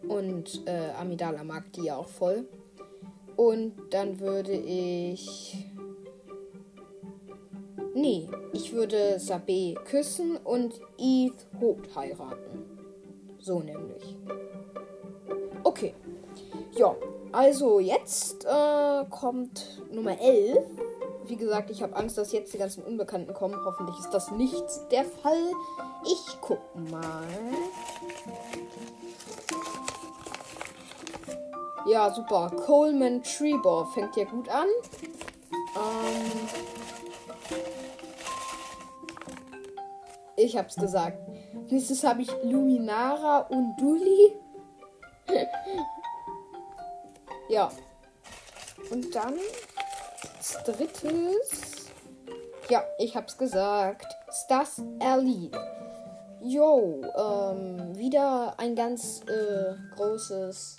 Und 0.08 0.66
äh, 0.66 0.90
Amidala 1.00 1.44
mag 1.44 1.72
die 1.74 1.84
ja 1.84 1.94
auch 1.98 2.08
voll. 2.08 2.48
Und 3.36 3.74
dann 3.90 4.18
würde 4.18 4.54
ich. 4.54 5.68
Nee, 7.94 8.28
ich 8.52 8.72
würde 8.72 9.20
Sabe 9.20 9.76
küssen 9.84 10.36
und 10.38 10.80
Eve 10.98 11.36
Holt 11.60 11.94
heiraten. 11.94 12.64
So 13.38 13.60
nämlich. 13.60 14.16
Okay. 15.66 15.94
Ja, 16.76 16.94
also 17.32 17.80
jetzt 17.80 18.44
äh, 18.44 19.04
kommt 19.10 19.82
Nummer 19.90 20.16
11. 20.20 20.58
Wie 21.26 21.34
gesagt, 21.34 21.70
ich 21.70 21.82
habe 21.82 21.96
Angst, 21.96 22.16
dass 22.16 22.30
jetzt 22.30 22.54
die 22.54 22.58
ganzen 22.58 22.84
Unbekannten 22.84 23.34
kommen. 23.34 23.56
Hoffentlich 23.64 23.98
ist 23.98 24.10
das 24.10 24.30
nicht 24.30 24.64
der 24.92 25.04
Fall. 25.04 25.50
Ich 26.04 26.38
guck 26.40 26.60
mal. 26.88 27.26
Ja, 31.88 32.14
super. 32.14 32.52
Coleman 32.64 33.24
Trebor 33.24 33.86
fängt 33.92 34.14
ja 34.14 34.24
gut 34.24 34.48
an. 34.48 34.68
Ähm 35.74 36.48
ich 40.36 40.56
hab's 40.56 40.76
gesagt. 40.76 41.18
Nächstes 41.70 42.04
habe 42.04 42.22
ich 42.22 42.30
Luminara 42.44 43.38
und 43.48 43.74
Duli. 43.80 44.45
ja. 47.48 47.70
Und 48.90 49.14
dann 49.14 49.34
als 50.46 50.62
drittes. 50.64 51.86
Ja, 52.68 52.84
ich 52.98 53.16
hab's 53.16 53.36
gesagt. 53.36 54.06
Stas 54.30 54.82
Ellie. 55.00 55.50
Jo, 56.40 57.02
ähm, 57.16 57.96
wieder 57.96 58.54
ein 58.58 58.76
ganz 58.76 59.22
äh, 59.22 59.74
großes 59.96 60.76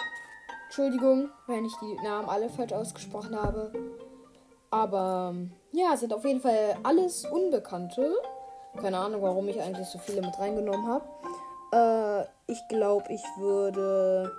Entschuldigung, 0.65 1.29
wenn 1.47 1.65
ich 1.65 1.73
die 1.81 1.95
Namen 2.03 2.29
alle 2.29 2.49
falsch 2.49 2.73
ausgesprochen 2.73 3.35
habe. 3.35 3.71
Aber 4.69 5.33
ja, 5.71 5.97
sind 5.97 6.13
auf 6.13 6.23
jeden 6.25 6.41
Fall 6.41 6.77
alles 6.83 7.25
Unbekannte. 7.25 8.13
Keine 8.79 8.97
Ahnung, 8.99 9.21
warum 9.21 9.47
ich 9.47 9.59
eigentlich 9.61 9.87
so 9.87 9.97
viele 9.97 10.21
mit 10.21 10.37
reingenommen 10.37 10.87
habe. 10.87 11.05
Äh, 11.71 12.21
ich 12.47 12.59
glaube, 12.69 13.05
ich 13.09 13.23
würde 13.37 14.31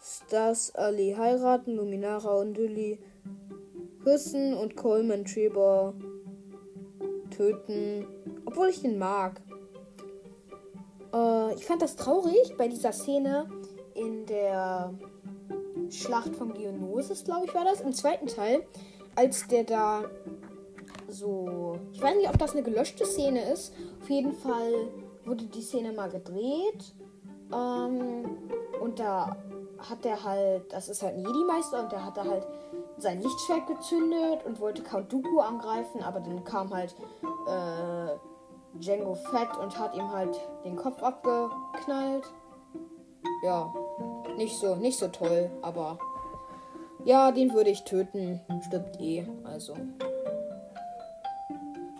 Stas 0.00 0.74
Ali 0.74 1.14
heiraten, 1.16 1.76
Luminara 1.76 2.34
und 2.34 2.56
Lily 2.56 2.98
küssen 4.02 4.54
und 4.54 4.76
Coleman 4.76 5.24
Trebor 5.24 5.94
töten. 7.30 8.06
Obwohl 8.44 8.68
ich 8.68 8.82
den 8.82 8.98
mag. 8.98 9.40
Äh, 11.12 11.54
ich 11.54 11.64
fand 11.64 11.82
das 11.82 11.96
traurig 11.96 12.54
bei 12.56 12.68
dieser 12.68 12.92
Szene 12.92 13.48
in 13.94 14.26
der 14.26 14.92
Schlacht 15.90 16.34
von 16.36 16.52
Geonosis, 16.54 17.24
glaube 17.24 17.46
ich, 17.46 17.54
war 17.54 17.64
das. 17.64 17.80
Im 17.80 17.92
zweiten 17.92 18.26
Teil, 18.26 18.66
als 19.14 19.46
der 19.48 19.64
da 19.64 20.04
so. 21.08 21.78
Ich 21.92 22.02
weiß 22.02 22.16
nicht, 22.16 22.28
ob 22.28 22.38
das 22.38 22.52
eine 22.52 22.62
gelöschte 22.62 23.06
Szene 23.06 23.50
ist. 23.52 23.72
Auf 24.02 24.10
jeden 24.10 24.32
Fall 24.32 24.72
wurde 25.24 25.44
die 25.44 25.62
Szene 25.62 25.92
mal 25.92 26.10
gedreht. 26.10 26.94
Ähm, 27.52 28.24
und 28.80 28.98
da 28.98 29.36
hat 29.78 30.04
er 30.04 30.22
halt. 30.24 30.72
Das 30.72 30.88
ist 30.88 31.02
halt 31.02 31.14
ein 31.14 31.24
Jedi-Meister 31.24 31.82
und 31.82 31.92
der 31.92 32.04
hat 32.04 32.16
da 32.16 32.24
halt 32.24 32.46
sein 32.98 33.20
Lichtschwert 33.20 33.66
gezündet 33.66 34.44
und 34.44 34.60
wollte 34.60 34.82
Count 34.82 35.12
Dooku 35.12 35.40
angreifen, 35.40 36.02
aber 36.02 36.20
dann 36.20 36.44
kam 36.44 36.72
halt 36.72 36.94
äh, 37.48 38.78
Django 38.78 39.14
Fett 39.14 39.56
und 39.60 39.78
hat 39.78 39.94
ihm 39.96 40.10
halt 40.10 40.40
den 40.64 40.76
Kopf 40.76 41.02
abgeknallt. 41.02 42.24
Ja, 43.42 43.72
nicht 44.36 44.56
so, 44.56 44.76
nicht 44.76 44.98
so 44.98 45.08
toll, 45.08 45.50
aber 45.62 45.98
ja, 47.04 47.32
den 47.32 47.52
würde 47.52 47.70
ich 47.70 47.84
töten. 47.84 48.40
Stirbt 48.66 49.00
eh, 49.00 49.26
also. 49.44 49.74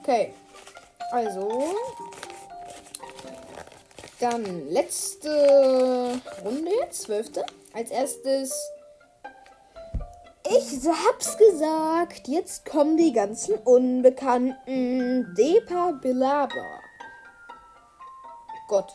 Okay. 0.00 0.32
Also. 1.10 1.48
Dann 4.20 4.68
letzte 4.68 6.20
Runde, 6.44 6.70
zwölfte. 6.90 7.44
Als 7.72 7.90
erstes. 7.90 8.54
Ich 10.46 10.86
hab's 10.86 11.36
gesagt. 11.36 12.28
Jetzt 12.28 12.64
kommen 12.64 12.96
die 12.96 13.12
ganzen 13.12 13.56
Unbekannten. 13.58 15.34
Depa 15.34 15.92
Bilaba. 15.92 16.80
Gott. 18.68 18.94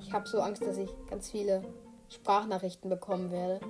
Ich 0.00 0.12
hab 0.12 0.26
so 0.26 0.40
Angst, 0.40 0.62
dass 0.62 0.76
ich 0.76 0.90
ganz 1.08 1.30
viele 1.30 1.62
Sprachnachrichten 2.08 2.90
bekommen 2.90 3.30
werde. 3.30 3.60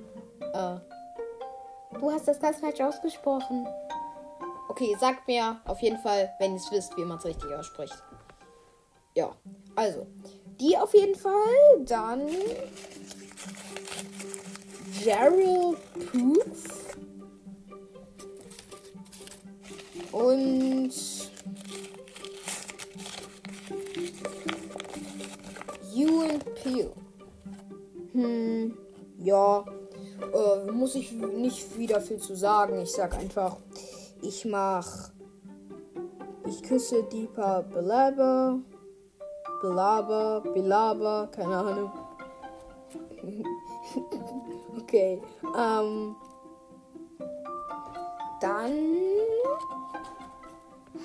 Äh, 0.55 1.99
du 1.99 2.11
hast 2.11 2.27
das 2.27 2.41
ganz 2.41 2.59
falsch 2.59 2.81
ausgesprochen. 2.81 3.67
Okay, 4.69 4.97
sagt 4.99 5.27
mir 5.29 5.61
auf 5.67 5.81
jeden 5.81 5.99
Fall, 5.99 6.33
wenn 6.39 6.53
ihr 6.53 6.57
es 6.57 6.71
wisst, 6.71 6.97
wie 6.97 7.05
man 7.05 7.19
es 7.19 7.25
richtig 7.25 7.53
ausspricht. 7.53 8.03
Ja, 9.15 9.33
also, 9.75 10.07
die 10.61 10.77
auf 10.77 10.95
jeden 10.95 11.15
Fall. 11.15 11.85
Dann 11.87 12.29
Gerald 15.03 15.79
Proof. 16.13 16.95
Und 20.13 20.93
Ewan 25.95 26.39
Peel. 26.63 26.93
Hm, 28.13 28.77
ja, 29.19 29.65
äh, 30.33 30.71
muss 30.71 30.95
ich 30.95 31.13
nicht 31.13 31.79
wieder 31.79 32.01
viel 32.01 32.19
zu 32.19 32.35
sagen. 32.35 32.81
Ich 32.81 32.93
sag 32.93 33.17
einfach, 33.17 33.57
ich 34.21 34.45
mach. 34.45 35.11
Ich 36.49 36.63
küsse 36.63 37.05
Deepa 37.05 37.61
Belaber. 37.63 38.59
Belaber, 39.61 40.41
Belaber, 40.41 41.29
keine 41.33 41.57
Ahnung. 41.57 41.93
okay, 44.81 45.23
ähm. 45.57 46.17
Dann 48.41 48.73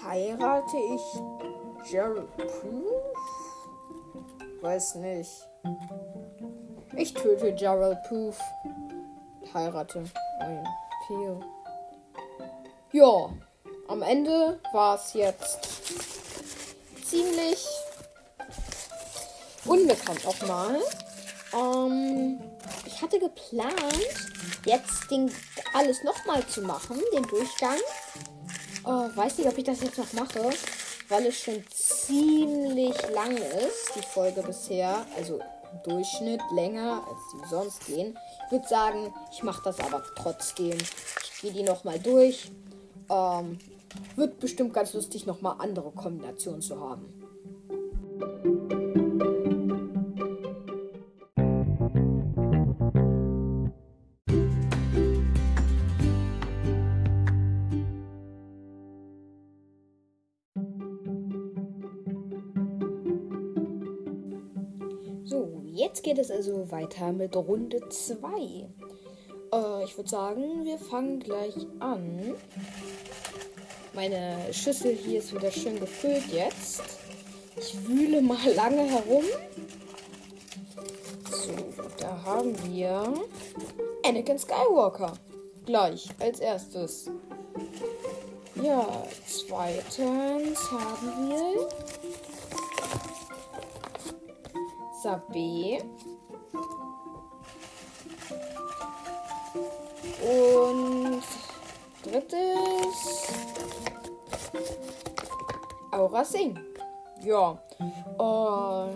heirate 0.02 0.78
ich 0.78 1.02
Jerry 1.92 2.22
Proof? 2.38 2.86
Weiß 4.62 4.96
nicht. 4.96 5.48
Ich 6.96 7.14
töte 7.14 7.54
Gerald 7.54 7.98
Poof. 8.08 8.40
Heirate. 9.54 10.06
Peel. 11.08 11.40
Ja, 12.92 13.30
am 13.88 14.02
Ende 14.02 14.60
war 14.72 14.96
es 14.96 15.14
jetzt 15.14 15.60
ziemlich 17.04 17.68
unbekannt 19.66 20.26
auch 20.26 20.48
mal. 20.48 20.80
Ähm, 21.54 22.40
ich 22.86 23.02
hatte 23.02 23.20
geplant, 23.20 23.76
jetzt 24.66 25.10
den, 25.12 25.32
alles 25.74 26.04
nochmal 26.04 26.46
zu 26.48 26.62
machen, 26.62 27.00
den 27.14 27.24
Durchgang. 27.24 27.78
Oh, 28.86 29.10
weiß 29.16 29.38
nicht, 29.38 29.48
ob 29.48 29.58
ich 29.58 29.64
das 29.64 29.82
jetzt 29.82 29.98
noch 29.98 30.14
mache, 30.14 30.50
weil 31.10 31.26
es 31.26 31.40
schon 31.40 31.64
ziemlich 31.72 32.96
lang 33.14 33.36
ist, 33.36 33.96
die 33.96 34.02
Folge 34.14 34.42
bisher. 34.44 35.06
Also 35.18 35.40
Durchschnitt 35.84 36.42
länger, 36.54 37.04
als 37.08 37.20
die 37.34 37.50
sonst 37.50 37.86
gehen. 37.86 38.18
Ich 38.46 38.52
würde 38.52 38.68
sagen, 38.68 39.14
ich 39.32 39.44
mache 39.44 39.62
das 39.64 39.80
aber 39.80 40.04
trotzdem. 40.16 40.78
Ich 40.78 41.42
gehe 41.42 41.52
die 41.52 41.64
nochmal 41.64 42.00
durch. 42.00 42.52
Ähm, 43.10 43.60
wird 44.16 44.40
bestimmt 44.40 44.74
ganz 44.74 44.94
lustig, 44.94 45.26
nochmal 45.26 45.56
andere 45.60 45.92
Kombinationen 45.92 46.62
zu 46.62 46.80
haben. 46.80 48.75
Geht 66.06 66.20
es 66.20 66.30
also 66.30 66.72
weiter 66.72 67.12
mit 67.12 67.36
Runde 67.36 67.82
2. 67.90 68.28
Äh, 69.52 69.84
ich 69.84 69.98
würde 69.98 70.08
sagen, 70.08 70.64
wir 70.64 70.78
fangen 70.78 71.20
gleich 71.20 71.56
an. 71.80 72.36
Meine 73.94 74.54
Schüssel 74.54 74.94
hier 74.94 75.18
ist 75.18 75.34
wieder 75.34 75.50
schön 75.50 75.80
gefüllt 75.80 76.28
jetzt. 76.32 76.84
Ich 77.58 77.88
wühle 77.88 78.22
mal 78.22 78.38
lange 78.54 78.84
herum. 78.84 79.24
So, 81.32 81.56
da 81.98 82.24
haben 82.24 82.56
wir 82.72 83.12
Anakin 84.06 84.38
Skywalker. 84.38 85.14
Gleich 85.66 86.08
als 86.20 86.40
erstes. 86.40 87.10
Ja, 88.62 89.08
zweitens 89.26 90.72
haben 90.72 91.30
wir 91.30 91.68
B. 95.32 95.80
Und 100.22 101.22
drittes 102.04 103.34
Aura 105.92 106.26
Sing. 106.26 106.60
Ja. 107.22 107.58
Uh, 108.18 108.90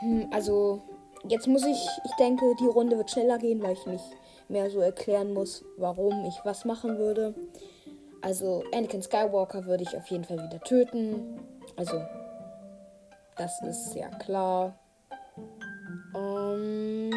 hm, 0.00 0.28
also 0.30 0.82
jetzt 1.28 1.46
muss 1.46 1.64
ich, 1.64 1.88
ich 2.04 2.12
denke, 2.18 2.44
die 2.60 2.66
Runde 2.66 2.98
wird 2.98 3.10
schneller 3.10 3.38
gehen, 3.38 3.62
weil 3.62 3.72
ich 3.72 3.86
nicht 3.86 4.04
mehr 4.48 4.70
so 4.70 4.80
erklären 4.80 5.32
muss, 5.32 5.64
warum 5.78 6.24
ich 6.26 6.38
was 6.44 6.64
machen 6.64 6.98
würde. 6.98 7.34
Also 8.20 8.62
Anakin 8.74 9.02
Skywalker 9.02 9.64
würde 9.64 9.84
ich 9.84 9.96
auf 9.96 10.06
jeden 10.08 10.24
Fall 10.24 10.38
wieder 10.38 10.60
töten. 10.60 11.40
Also 11.76 12.02
das 13.36 13.60
ist 13.62 13.94
ja 13.94 14.08
klar. 14.08 14.78
Ähm, 16.14 17.10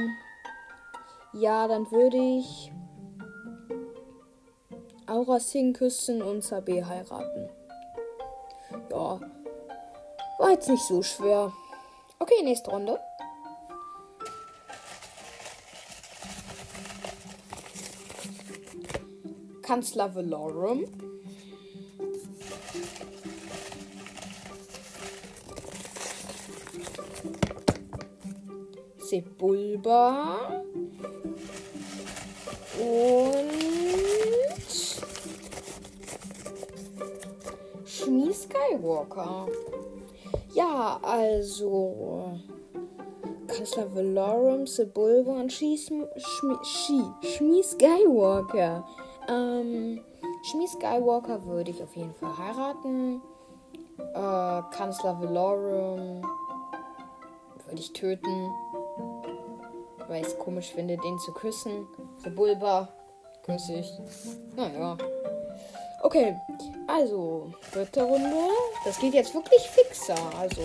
ja, 1.33 1.67
dann 1.67 1.89
würde 1.91 2.17
ich 2.17 2.71
Aura 5.07 5.39
Singh 5.39 5.77
küssen 5.77 6.21
und 6.21 6.43
Sabe 6.43 6.85
heiraten. 6.85 7.49
Ja, 8.91 9.19
war 10.37 10.51
jetzt 10.51 10.69
nicht 10.69 10.83
so 10.83 11.01
schwer. 11.01 11.51
Okay, 12.19 12.43
nächste 12.43 12.71
Runde. 12.71 12.99
Kanzler 19.61 20.13
Valorum. 20.15 20.85
Sebulba 29.09 30.37
und 32.77 33.49
Shmi 37.87 38.31
Skywalker. 38.31 39.47
Ja, 40.53 40.99
also 41.01 42.33
Kanzler 43.47 43.95
Valorum, 43.95 44.67
Sebulba 44.67 45.31
und 45.31 45.51
Shmi, 45.51 45.75
Shmi, 46.61 47.63
Skywalker. 47.63 48.85
Ähm, 49.27 50.01
Shmi 50.43 50.67
Skywalker 50.67 51.43
würde 51.47 51.71
ich 51.71 51.81
auf 51.81 51.95
jeden 51.95 52.13
Fall 52.13 52.37
heiraten. 52.37 53.21
Äh, 53.97 54.61
Kanzler 54.71 55.19
Valorum 55.19 56.21
würde 57.65 57.81
ich 57.81 57.91
töten 57.93 58.51
weil 60.09 60.21
ich 60.21 60.27
es 60.27 60.37
komisch 60.37 60.71
finde, 60.73 60.97
den 60.97 61.19
zu 61.19 61.31
küssen. 61.33 61.87
So 62.23 62.29
Bulba 62.31 62.89
küsse 63.43 63.75
ich. 63.75 63.91
Naja. 64.55 64.97
Okay, 66.01 66.35
also, 66.87 67.53
dritte 67.71 68.03
Runde. 68.03 68.35
Das 68.83 68.99
geht 68.99 69.13
jetzt 69.13 69.33
wirklich 69.33 69.61
fixer, 69.69 70.17
also. 70.39 70.63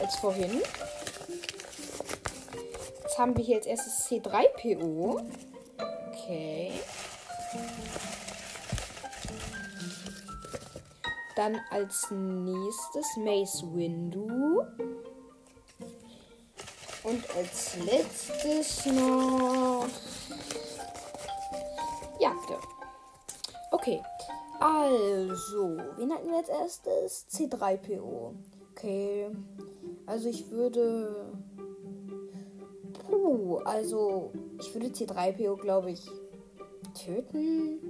Als 0.00 0.16
vorhin. 0.16 0.60
Jetzt 3.02 3.18
haben 3.18 3.36
wir 3.36 3.44
hier 3.44 3.56
als 3.56 3.66
erstes 3.66 4.08
C3PO. 4.08 5.22
Okay. 6.10 6.72
Dann 11.36 11.60
als 11.70 12.10
nächstes 12.10 13.16
Mace 13.16 13.64
Windu. 13.72 14.62
Und 17.04 17.22
als 17.36 17.76
letztes 17.84 18.86
noch. 18.86 19.86
Jagde. 22.18 22.58
Okay. 23.70 24.02
Also, 24.58 25.76
wen 25.96 26.12
hatten 26.12 26.28
wir 26.28 26.38
als 26.38 26.48
erstes? 26.48 27.26
C3PO. 27.30 28.32
Okay. 28.70 29.30
Also 30.06 30.28
ich 30.30 30.50
würde. 30.50 31.36
Puh, 33.06 33.58
also 33.64 34.32
ich 34.58 34.72
würde 34.74 34.86
C3PO, 34.86 35.60
glaube 35.60 35.90
ich, 35.90 36.06
töten. 36.94 37.80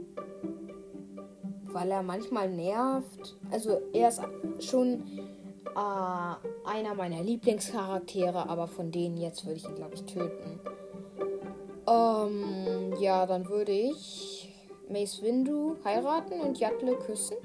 Weil 1.66 1.90
er 1.90 2.02
manchmal 2.02 2.50
nervt. 2.50 3.36
Also 3.50 3.80
er 3.92 4.08
ist 4.08 4.20
schon 4.60 5.02
äh, 5.74 6.68
einer 6.68 6.94
meiner 6.94 7.22
Lieblingscharaktere, 7.22 8.48
aber 8.48 8.68
von 8.68 8.90
denen 8.90 9.16
jetzt 9.16 9.44
würde 9.44 9.56
ich 9.56 9.64
ihn, 9.64 9.74
glaube 9.74 9.94
ich, 9.94 10.04
töten. 10.04 10.60
Ähm, 11.86 12.94
ja, 12.98 13.26
dann 13.26 13.48
würde 13.48 13.72
ich 13.72 14.54
Mace 14.88 15.22
Windu 15.22 15.76
heiraten 15.84 16.40
und 16.40 16.58
Yatle 16.58 16.96
küssen. 16.96 17.36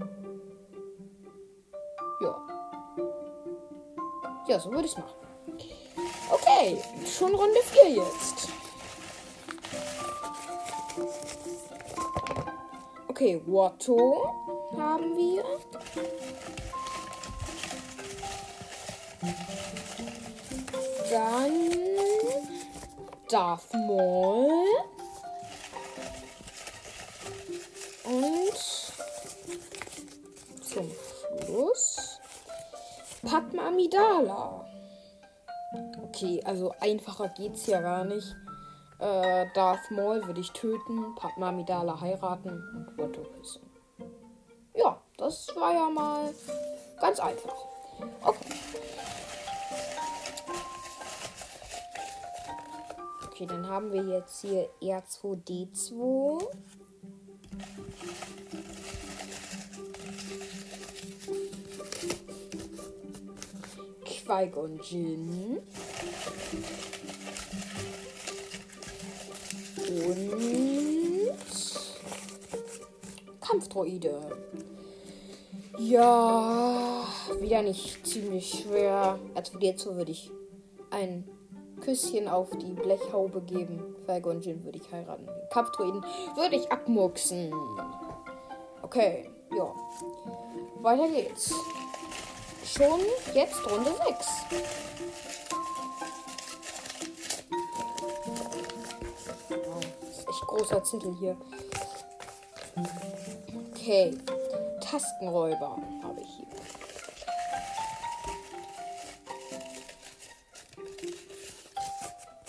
Ja. 2.22 2.48
Ja, 4.48 4.60
so 4.60 4.72
würde 4.72 4.86
ich 4.86 4.92
es 4.92 4.98
machen. 4.98 5.16
Okay, 6.32 6.78
schon 7.06 7.34
Runde 7.34 7.60
4 7.64 7.90
jetzt. 7.96 8.50
Okay, 13.08 13.42
Watto 13.46 14.30
haben 14.78 15.18
wir. 15.18 15.44
Dann 21.10 21.72
Darth 23.30 23.74
Maul. 23.74 24.66
Und 28.04 28.58
zum 30.62 30.92
Schluss 31.46 32.20
Padma 33.24 33.68
Amidala. 33.68 34.66
Okay, 36.04 36.42
also 36.46 36.74
einfacher 36.80 37.30
geht's 37.30 37.66
ja 37.68 37.82
gar 37.82 38.04
nicht. 38.04 38.36
Äh, 39.00 39.46
Darth 39.54 39.92
Maul 39.92 40.26
würde 40.28 40.42
ich 40.42 40.52
töten, 40.52 41.16
Padma 41.16 41.50
Amidala 41.50 42.00
heiraten 42.02 42.50
und 42.50 42.98
Watto 42.98 43.22
küssen. 43.22 43.62
Ja, 44.76 45.00
das 45.18 45.48
war 45.56 45.74
ja 45.74 45.90
mal 45.90 46.34
ganz 47.00 47.20
einfach. 47.20 47.56
Okay. 48.24 48.56
Okay, 53.40 53.48
dann 53.48 53.70
haben 53.70 53.94
wir 53.94 54.04
jetzt 54.04 54.42
hier 54.42 54.68
R2D2. 54.82 56.44
Qui-Gon 64.04 64.82
Jinn. 64.84 65.60
Und 69.88 71.34
Kampfdroide. 73.40 74.20
Ja, 75.78 77.08
wieder 77.40 77.62
nicht 77.62 78.06
ziemlich 78.06 78.66
schwer. 78.66 79.18
Also 79.34 79.58
jetzt 79.60 79.86
würde 79.86 80.12
ich 80.12 80.30
ein 80.90 81.24
Küsschen 81.90 82.28
auf 82.28 82.50
die 82.52 82.74
Blechhaube 82.74 83.42
geben. 83.42 83.96
Qui-Gon 84.06 84.42
Jinn 84.42 84.64
würde 84.64 84.78
ich 84.78 84.92
heiraten. 84.92 85.26
Den 85.26 85.50
Kampfdroiden 85.50 86.06
würde 86.36 86.56
ich 86.56 86.72
abmurksen. 86.72 87.52
Okay, 88.84 89.28
ja. 89.58 89.74
Weiter 90.84 91.08
geht's. 91.08 91.52
Schon 92.64 93.00
jetzt 93.34 93.60
Runde 93.72 93.90
6. 94.06 94.28
Wow, 99.50 99.80
das 100.00 100.20
ist 100.20 100.30
echt 100.30 100.42
großer 100.46 100.84
Zettel 100.84 101.16
hier. 101.20 101.36
Okay. 103.74 104.16
Tastenräuber 104.80 105.80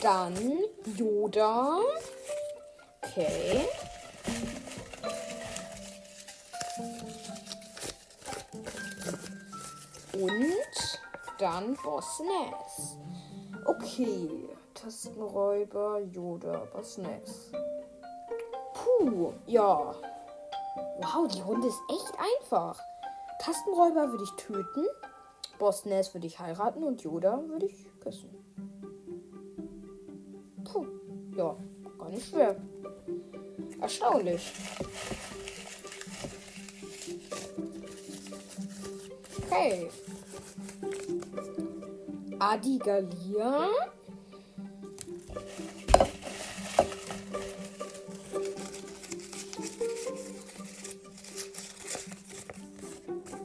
Dann 0.02 0.34
Yoda. 0.96 1.78
Okay. 3.02 3.68
Und 10.14 10.98
dann 11.38 11.76
Boss 11.82 12.20
Nass. 12.20 12.96
Okay. 13.66 14.48
Tastenräuber, 14.74 16.00
Yoda, 16.00 16.66
Boss 16.72 16.96
Nass. 16.96 17.50
Puh, 18.72 19.32
ja. 19.46 19.94
Wow, 20.98 21.28
die 21.28 21.42
Runde 21.42 21.68
ist 21.68 21.80
echt 21.90 22.12
einfach. 22.18 22.80
Tastenräuber 23.40 24.10
würde 24.10 24.24
ich 24.24 24.32
töten. 24.42 24.86
Boss 25.58 25.84
Nass 25.84 26.14
würde 26.14 26.26
ich 26.26 26.38
heiraten 26.38 26.84
und 26.84 27.02
Yoda 27.02 27.42
würde 27.46 27.66
ich 27.66 27.86
küssen. 28.00 28.39
Ja, 31.40 31.56
gar 31.98 32.10
nicht 32.10 32.28
schwer. 32.28 32.54
Erstaunlich. 33.80 34.52
Okay. 39.46 39.88
Adigalia. 42.38 43.68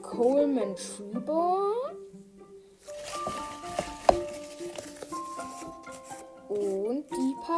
Coleman 0.01 0.75
Trebor. 0.75 1.84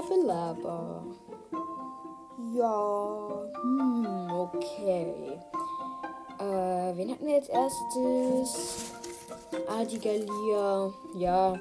Die 0.08 0.13
Pabelaba. 0.13 1.04
Ja, 2.54 3.50
hm, 3.62 4.32
okay. 4.32 5.39
Äh, 6.39 6.98
wen 6.98 7.12
hatten 7.12 7.26
wir 7.26 7.36
als 7.36 7.50
erstes? 7.50 8.93
Adigalia. 9.67 10.91
Ja, 11.17 11.60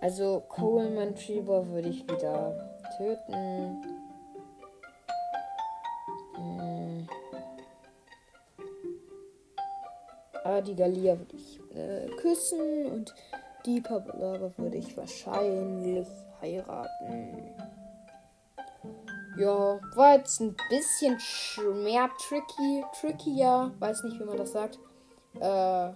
also 0.00 0.42
Coleman 0.48 1.14
Trebor 1.14 1.66
würde 1.68 1.88
ich 1.88 2.02
wieder 2.04 2.52
töten. 2.96 3.82
Hm. 6.36 7.08
Adigalia 10.44 11.18
würde 11.18 11.36
ich 11.36 11.60
äh, 11.74 12.06
küssen 12.16 12.86
und 12.86 13.14
die 13.66 13.80
Pabelaba 13.80 14.50
würde 14.56 14.76
ich 14.78 14.96
wahrscheinlich 14.96 16.06
heiraten. 16.40 17.75
Ja, 19.38 19.78
war 19.94 20.14
jetzt 20.14 20.40
ein 20.40 20.56
bisschen 20.70 21.18
mehr 21.82 22.08
tricky, 22.18 22.84
trickier. 22.98 23.70
Weiß 23.78 24.02
nicht, 24.04 24.18
wie 24.18 24.24
man 24.24 24.38
das 24.38 24.52
sagt. 24.52 24.78
Äh, 25.38 25.92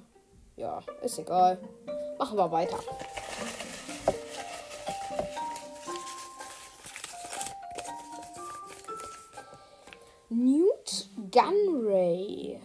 ja, 0.56 0.82
ist 1.02 1.18
egal. 1.18 1.58
Machen 2.18 2.36
wir 2.36 2.52
weiter. 2.52 2.78
Newt 10.28 11.08
Gunray, 11.32 12.60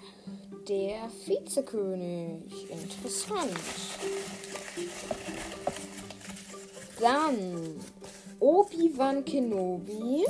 der 0.67 1.09
Vizekönig. 1.25 2.69
Interessant. 2.69 3.53
Dann 6.99 7.79
Obi-Wan 8.39 9.23
Kenobi. 9.23 10.25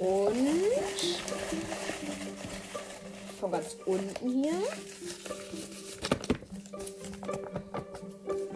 Und 0.00 1.20
von 3.38 3.52
ganz 3.52 3.76
unten 3.84 4.30
hier. 4.30 4.54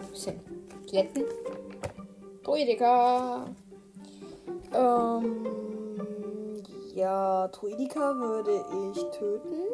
Bisschen 0.09 0.39
glätten. 0.87 1.23
Druidika. 2.43 3.45
Ähm, 4.73 5.45
ja, 6.95 7.47
Druidika 7.49 8.15
würde 8.15 8.65
ich 8.91 9.03
töten. 9.11 9.67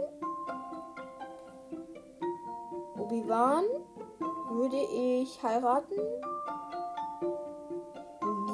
Obi-Wan 2.97 3.63
würde 4.51 4.77
ich 4.77 5.41
heiraten. 5.41 5.95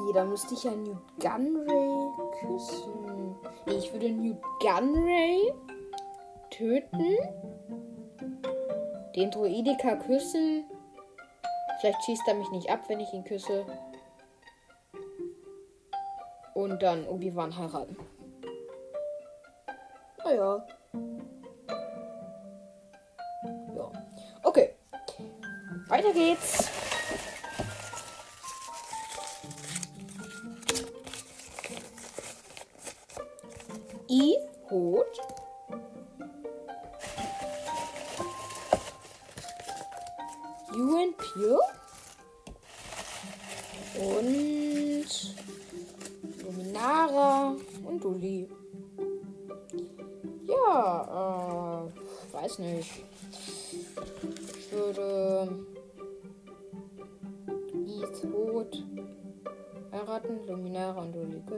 Nee, 0.06 0.13
da 0.13 0.23
müsste 0.23 0.53
ich 0.53 0.63
ja 0.63 0.71
Newt 0.71 0.97
Gunray 1.19 2.12
küssen. 2.39 3.07
Ich 3.69 3.91
würde 3.91 4.10
Newt 4.10 4.41
Gunray 4.62 5.53
töten. 6.49 7.17
Den 9.15 9.32
Druidika 9.32 9.95
küssen. 9.95 10.65
Vielleicht 11.80 12.03
schießt 12.03 12.27
er 12.27 12.34
mich 12.36 12.49
nicht 12.51 12.69
ab, 12.69 12.82
wenn 12.88 12.99
ich 12.99 13.12
ihn 13.13 13.23
küsse. 13.23 13.65
Und 16.53 16.82
dann 16.82 17.08
Obi-Wan 17.08 17.56
heiraten. 17.56 17.97
Naja. 20.23 20.65
Ja. 23.75 23.91
Okay. 24.43 24.75
Weiter 25.88 26.13
geht's. 26.13 26.87
I 34.10 34.38
Hot. 34.70 35.20
Ewan 40.74 41.13
Pure. 41.17 41.60
Und 44.00 45.36
Luminara 46.43 47.56
und 47.84 48.06
Uli. 48.06 48.48
Ja, 50.48 51.84
äh, 51.89 52.34
weiß 52.34 52.60
nicht. 52.60 53.07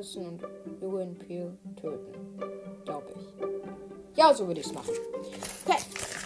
Küssen 0.10 0.26
und 0.26 0.44
Ewan 0.82 1.16
Peel 1.20 1.58
töten. 1.80 2.40
Glaube 2.84 3.08
ich. 3.16 4.18
Ja, 4.18 4.34
so 4.34 4.48
würde 4.48 4.60
ich 4.60 4.66
es 4.66 4.74
machen. 4.74 4.94
Okay, 5.66 5.78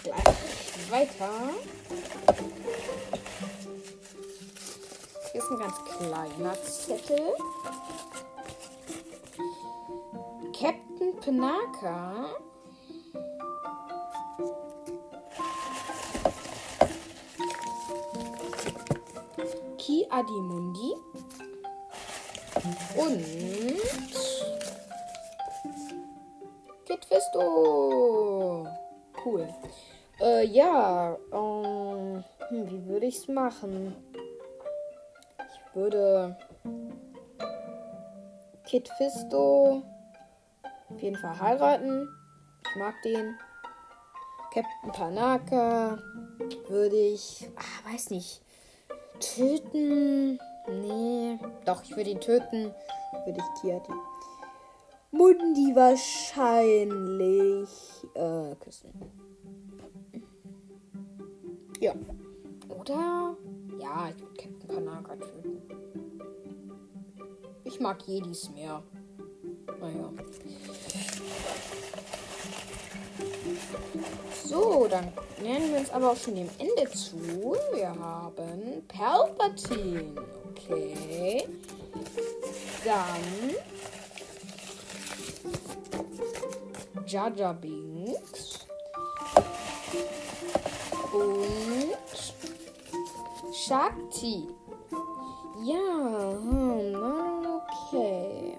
gleich 0.02 0.90
weiter. 0.90 1.30
Hier 5.32 5.42
ist 5.42 5.50
ein 5.50 5.58
ganz 5.58 5.74
kleiner 5.84 6.54
Zettel. 6.62 7.34
Captain 10.52 11.16
Penaka 11.20 12.26
Ki 19.76 20.06
Adimundi 20.08 20.94
und 22.96 23.24
Kit 26.86 27.04
Fisto. 27.04 28.66
Cool. 29.24 29.48
Äh, 30.20 30.46
ja, 30.46 31.16
ähm, 31.32 32.24
hm, 32.48 32.70
wie 32.70 32.86
würde 32.86 33.06
ich 33.06 33.16
es 33.16 33.28
machen? 33.28 33.94
Ich 35.38 35.76
würde 35.76 36.36
Kit 38.64 38.88
Fisto 38.96 39.82
auf 40.88 41.02
jeden 41.02 41.16
Fall 41.16 41.38
heiraten. 41.38 42.08
Ich 42.68 42.76
mag 42.76 42.94
den. 43.04 43.38
Captain 44.52 44.92
Tanaka 44.92 45.98
würde 46.68 46.96
ich, 46.96 47.50
ah, 47.56 47.92
weiß 47.92 48.10
nicht, 48.10 48.40
töten. 49.18 50.38
Nee, 50.66 51.38
doch, 51.64 51.82
ich 51.82 51.96
würde 51.96 52.10
ihn 52.10 52.20
töten. 52.20 52.72
Würde 53.24 53.38
ich 53.38 53.60
Kiati. 53.60 53.92
Mundi 55.10 55.74
wahrscheinlich 55.76 57.70
äh, 58.14 58.54
küssen. 58.56 58.90
Ja. 61.80 61.94
Oder? 62.68 63.36
Ja, 63.78 64.08
ich 64.08 64.20
würde 64.20 64.34
Captain 64.34 64.68
Panaka 64.68 65.16
töten. 65.16 65.62
Ich 67.64 67.80
mag 67.80 68.02
Jedis 68.06 68.50
mehr. 68.50 68.82
Naja. 69.80 70.10
So, 74.44 74.86
dann 74.88 75.12
nähern 75.40 75.70
wir 75.70 75.78
uns 75.80 75.90
aber 75.90 76.10
auch 76.10 76.16
schon 76.16 76.36
dem 76.36 76.50
Ende 76.58 76.90
zu. 76.90 77.56
Wir 77.72 77.88
haben 77.88 78.86
Palpatine. 78.88 80.12
Okay. 80.50 81.48
Dann 82.84 83.54
Jaja 87.06 87.52
Binks. 87.52 88.66
Und 91.12 91.94
Shakti. 93.54 94.48
Ja, 95.64 96.32
hm, 96.40 96.94
okay. 97.90 98.53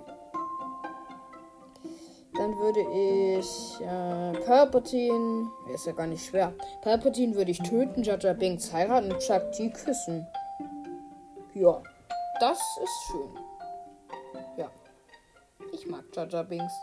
Dann 2.37 2.57
würde 2.59 2.81
ich 2.81 3.79
äh, 3.81 4.45
Palpatine, 4.45 5.49
ist 5.73 5.85
ja 5.85 5.93
gar 5.93 6.07
nicht 6.07 6.25
schwer. 6.25 6.53
Palpatine 6.81 7.33
würde 7.35 7.51
ich 7.51 7.59
töten, 7.59 8.03
Jaja 8.03 8.33
Binks 8.33 8.73
heiraten 8.73 9.11
und 9.11 9.23
Shakti 9.23 9.69
küssen. 9.71 10.27
Ja, 11.53 11.81
das 12.41 12.59
ist 12.83 13.03
schön. 13.07 13.29
Ja, 14.57 14.69
ich 15.71 15.87
mag 15.87 16.03
Jaja 16.13 16.43
Binks. 16.43 16.73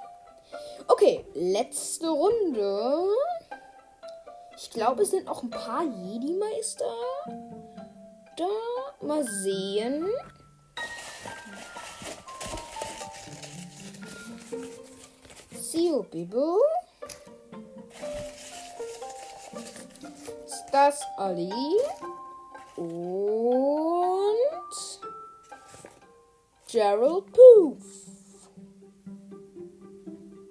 Okay, 0.89 1.27
letzte 1.35 2.09
Runde. 2.09 3.09
Ich 4.57 4.71
glaube, 4.71 5.03
es 5.03 5.11
sind 5.11 5.27
noch 5.27 5.43
ein 5.43 5.51
paar 5.51 5.83
Jedi-Meister. 5.83 6.95
Da, 8.37 9.05
mal 9.07 9.25
sehen. 9.25 10.09
Sio 15.73 16.03
Bibo. 16.03 16.59
Stas 20.47 21.01
Ali. 21.17 21.51
Und 22.77 24.69
Gerald 26.71 27.25
Poof. 27.33 27.83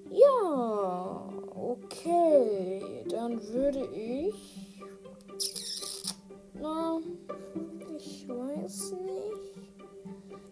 Ja, 0.09 1.29
okay. 1.55 3.05
Dann 3.07 3.47
würde 3.49 3.85
ich. 3.93 4.81
Na, 6.55 6.99
ich 7.95 8.27
weiß 8.27 8.93
nicht. 8.93 9.69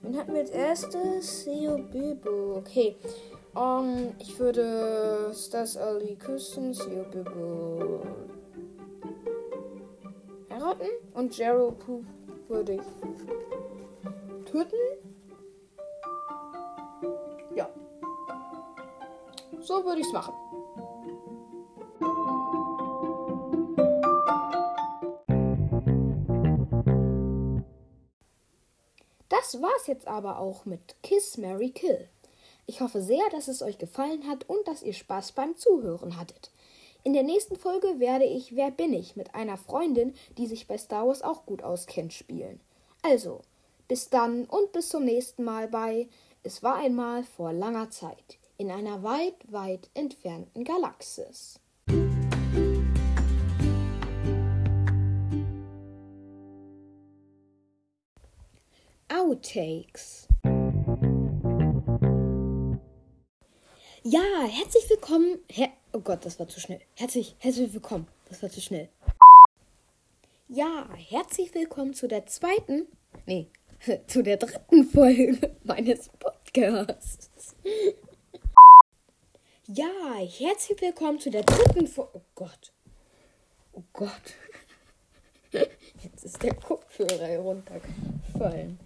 Wen 0.03 0.15
hatten 0.15 0.33
wir 0.33 0.41
als 0.41 0.51
erstes? 0.51 1.45
Seo 1.45 1.79
Bibo. 1.79 2.57
Okay. 2.57 2.97
Um, 3.59 4.13
ich 4.19 4.39
würde 4.39 5.33
Stas 5.33 5.75
Ali 5.75 6.15
küssen, 6.15 6.73
Seo 6.73 7.03
Bibo 7.03 8.01
heiraten 10.49 10.87
und 11.13 11.37
Jero 11.37 11.75
würde 12.47 12.75
ich 12.75 14.45
töten. 14.49 14.75
Ja. 17.53 17.69
So 19.59 19.83
würde 19.83 19.99
ich 19.99 20.07
es 20.07 20.13
machen. 20.13 20.33
Das 29.27 29.61
war's 29.61 29.87
jetzt 29.87 30.07
aber 30.07 30.39
auch 30.39 30.63
mit 30.63 30.95
Kiss 31.03 31.37
Mary 31.37 31.71
Kill. 31.71 32.07
Ich 32.69 32.81
hoffe 32.81 33.01
sehr, 33.01 33.27
dass 33.31 33.47
es 33.47 33.63
euch 33.63 33.79
gefallen 33.79 34.27
hat 34.27 34.47
und 34.47 34.67
dass 34.67 34.83
ihr 34.83 34.93
Spaß 34.93 35.31
beim 35.31 35.57
Zuhören 35.57 36.17
hattet. 36.19 36.51
In 37.03 37.13
der 37.13 37.23
nächsten 37.23 37.55
Folge 37.55 37.99
werde 37.99 38.25
ich 38.25 38.55
Wer 38.55 38.69
bin 38.69 38.93
ich 38.93 39.15
mit 39.15 39.33
einer 39.33 39.57
Freundin, 39.57 40.13
die 40.37 40.45
sich 40.45 40.67
bei 40.67 40.77
Star 40.77 41.07
Wars 41.07 41.23
auch 41.23 41.47
gut 41.47 41.63
auskennt, 41.63 42.13
spielen. 42.13 42.59
Also, 43.01 43.41
bis 43.87 44.11
dann 44.11 44.45
und 44.45 44.71
bis 44.71 44.89
zum 44.89 45.03
nächsten 45.03 45.43
Mal 45.43 45.67
bei 45.67 46.09
Es 46.43 46.61
war 46.61 46.75
einmal 46.75 47.23
vor 47.23 47.53
langer 47.53 47.89
Zeit 47.89 48.37
in 48.57 48.69
einer 48.69 49.01
weit, 49.01 49.51
weit 49.51 49.89
entfernten 49.95 50.63
Galaxis. 50.63 51.59
Outtakes. 59.11 60.28
Ja, 64.11 64.23
herzlich 64.47 64.89
willkommen. 64.89 65.37
Her 65.51 65.69
oh 65.93 65.99
Gott, 65.99 66.25
das 66.25 66.39
war 66.39 66.47
zu 66.47 66.59
schnell. 66.59 66.81
Herzlich, 66.95 67.35
herzlich 67.37 67.71
willkommen. 67.71 68.07
Das 68.27 68.41
war 68.41 68.49
zu 68.49 68.59
schnell. 68.59 68.89
Ja, 70.47 70.89
herzlich 70.95 71.53
willkommen 71.53 71.93
zu 71.93 72.07
der 72.07 72.25
zweiten, 72.25 72.87
nee, 73.27 73.51
zu 74.07 74.23
der 74.23 74.37
dritten 74.37 74.85
Folge 74.85 75.55
meines 75.63 76.09
Podcasts. 76.09 77.55
Ja, 79.67 80.15
herzlich 80.15 80.81
willkommen 80.81 81.19
zu 81.19 81.29
der 81.29 81.43
dritten 81.43 81.85
Folge. 81.85 82.13
Oh 82.15 82.21
Gott. 82.33 82.73
Oh 83.73 83.83
Gott. 83.93 84.33
Jetzt 85.51 86.25
ist 86.25 86.41
der 86.41 86.55
Kopfhörer 86.55 87.27
heruntergefallen. 87.27 88.79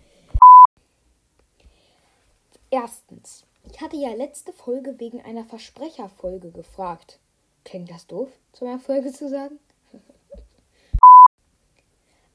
Erstens. 2.69 3.45
Ich 3.73 3.81
hatte 3.81 3.97
ja 3.97 4.13
letzte 4.13 4.53
Folge 4.53 4.99
wegen 4.99 5.19
einer 5.21 5.45
Versprecherfolge 5.45 6.51
gefragt. 6.51 7.19
Klingt 7.65 7.89
das 7.89 8.05
doof, 8.05 8.29
zu 8.51 8.65
meiner 8.65 8.79
Folge 8.79 9.11
zu 9.11 9.27
sagen? 9.27 9.59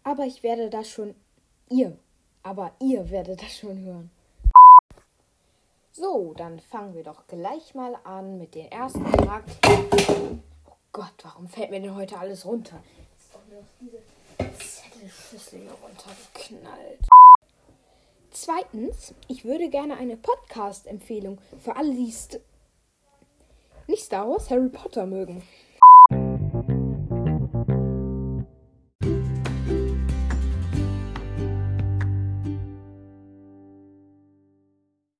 aber 0.03 0.25
ich 0.25 0.43
werde 0.43 0.69
das 0.69 0.91
schon. 0.91 1.15
Ihr. 1.71 1.97
Aber 2.43 2.73
ihr 2.81 3.09
werdet 3.11 3.41
das 3.41 3.57
schon 3.57 3.79
hören. 3.79 4.11
So, 5.93 6.35
dann 6.35 6.59
fangen 6.59 6.95
wir 6.95 7.05
doch 7.05 7.29
gleich 7.29 7.73
mal 7.73 7.95
an 8.03 8.39
mit 8.39 8.57
den 8.57 8.73
ersten 8.73 9.07
Fragen. 9.07 9.53
Oh 10.67 10.77
Gott, 10.93 11.15
warum 11.23 11.47
fällt 11.47 11.71
mir 11.71 11.81
denn 11.81 11.95
heute 11.95 12.19
alles 12.19 12.45
runter? 12.47 12.83
Jetzt 12.99 13.27
ist 13.27 13.35
doch 13.35 13.47
nur 13.47 13.61
noch 13.61 13.69
diese 13.79 14.59
Zettelschüssel 14.59 15.61
hier 15.61 15.73
runtergeknallt. 15.73 17.07
Zweitens, 18.31 19.15
ich 19.27 19.45
würde 19.45 19.71
gerne 19.71 19.97
eine 19.97 20.17
Podcast-Empfehlung 20.17 21.41
für 21.59 21.77
alle, 21.77 21.95
die 21.95 22.13
nicht 23.87 24.05
Star 24.05 24.29
Wars, 24.29 24.51
Harry 24.51 24.69
Potter 24.69 25.07
mögen. 25.07 25.43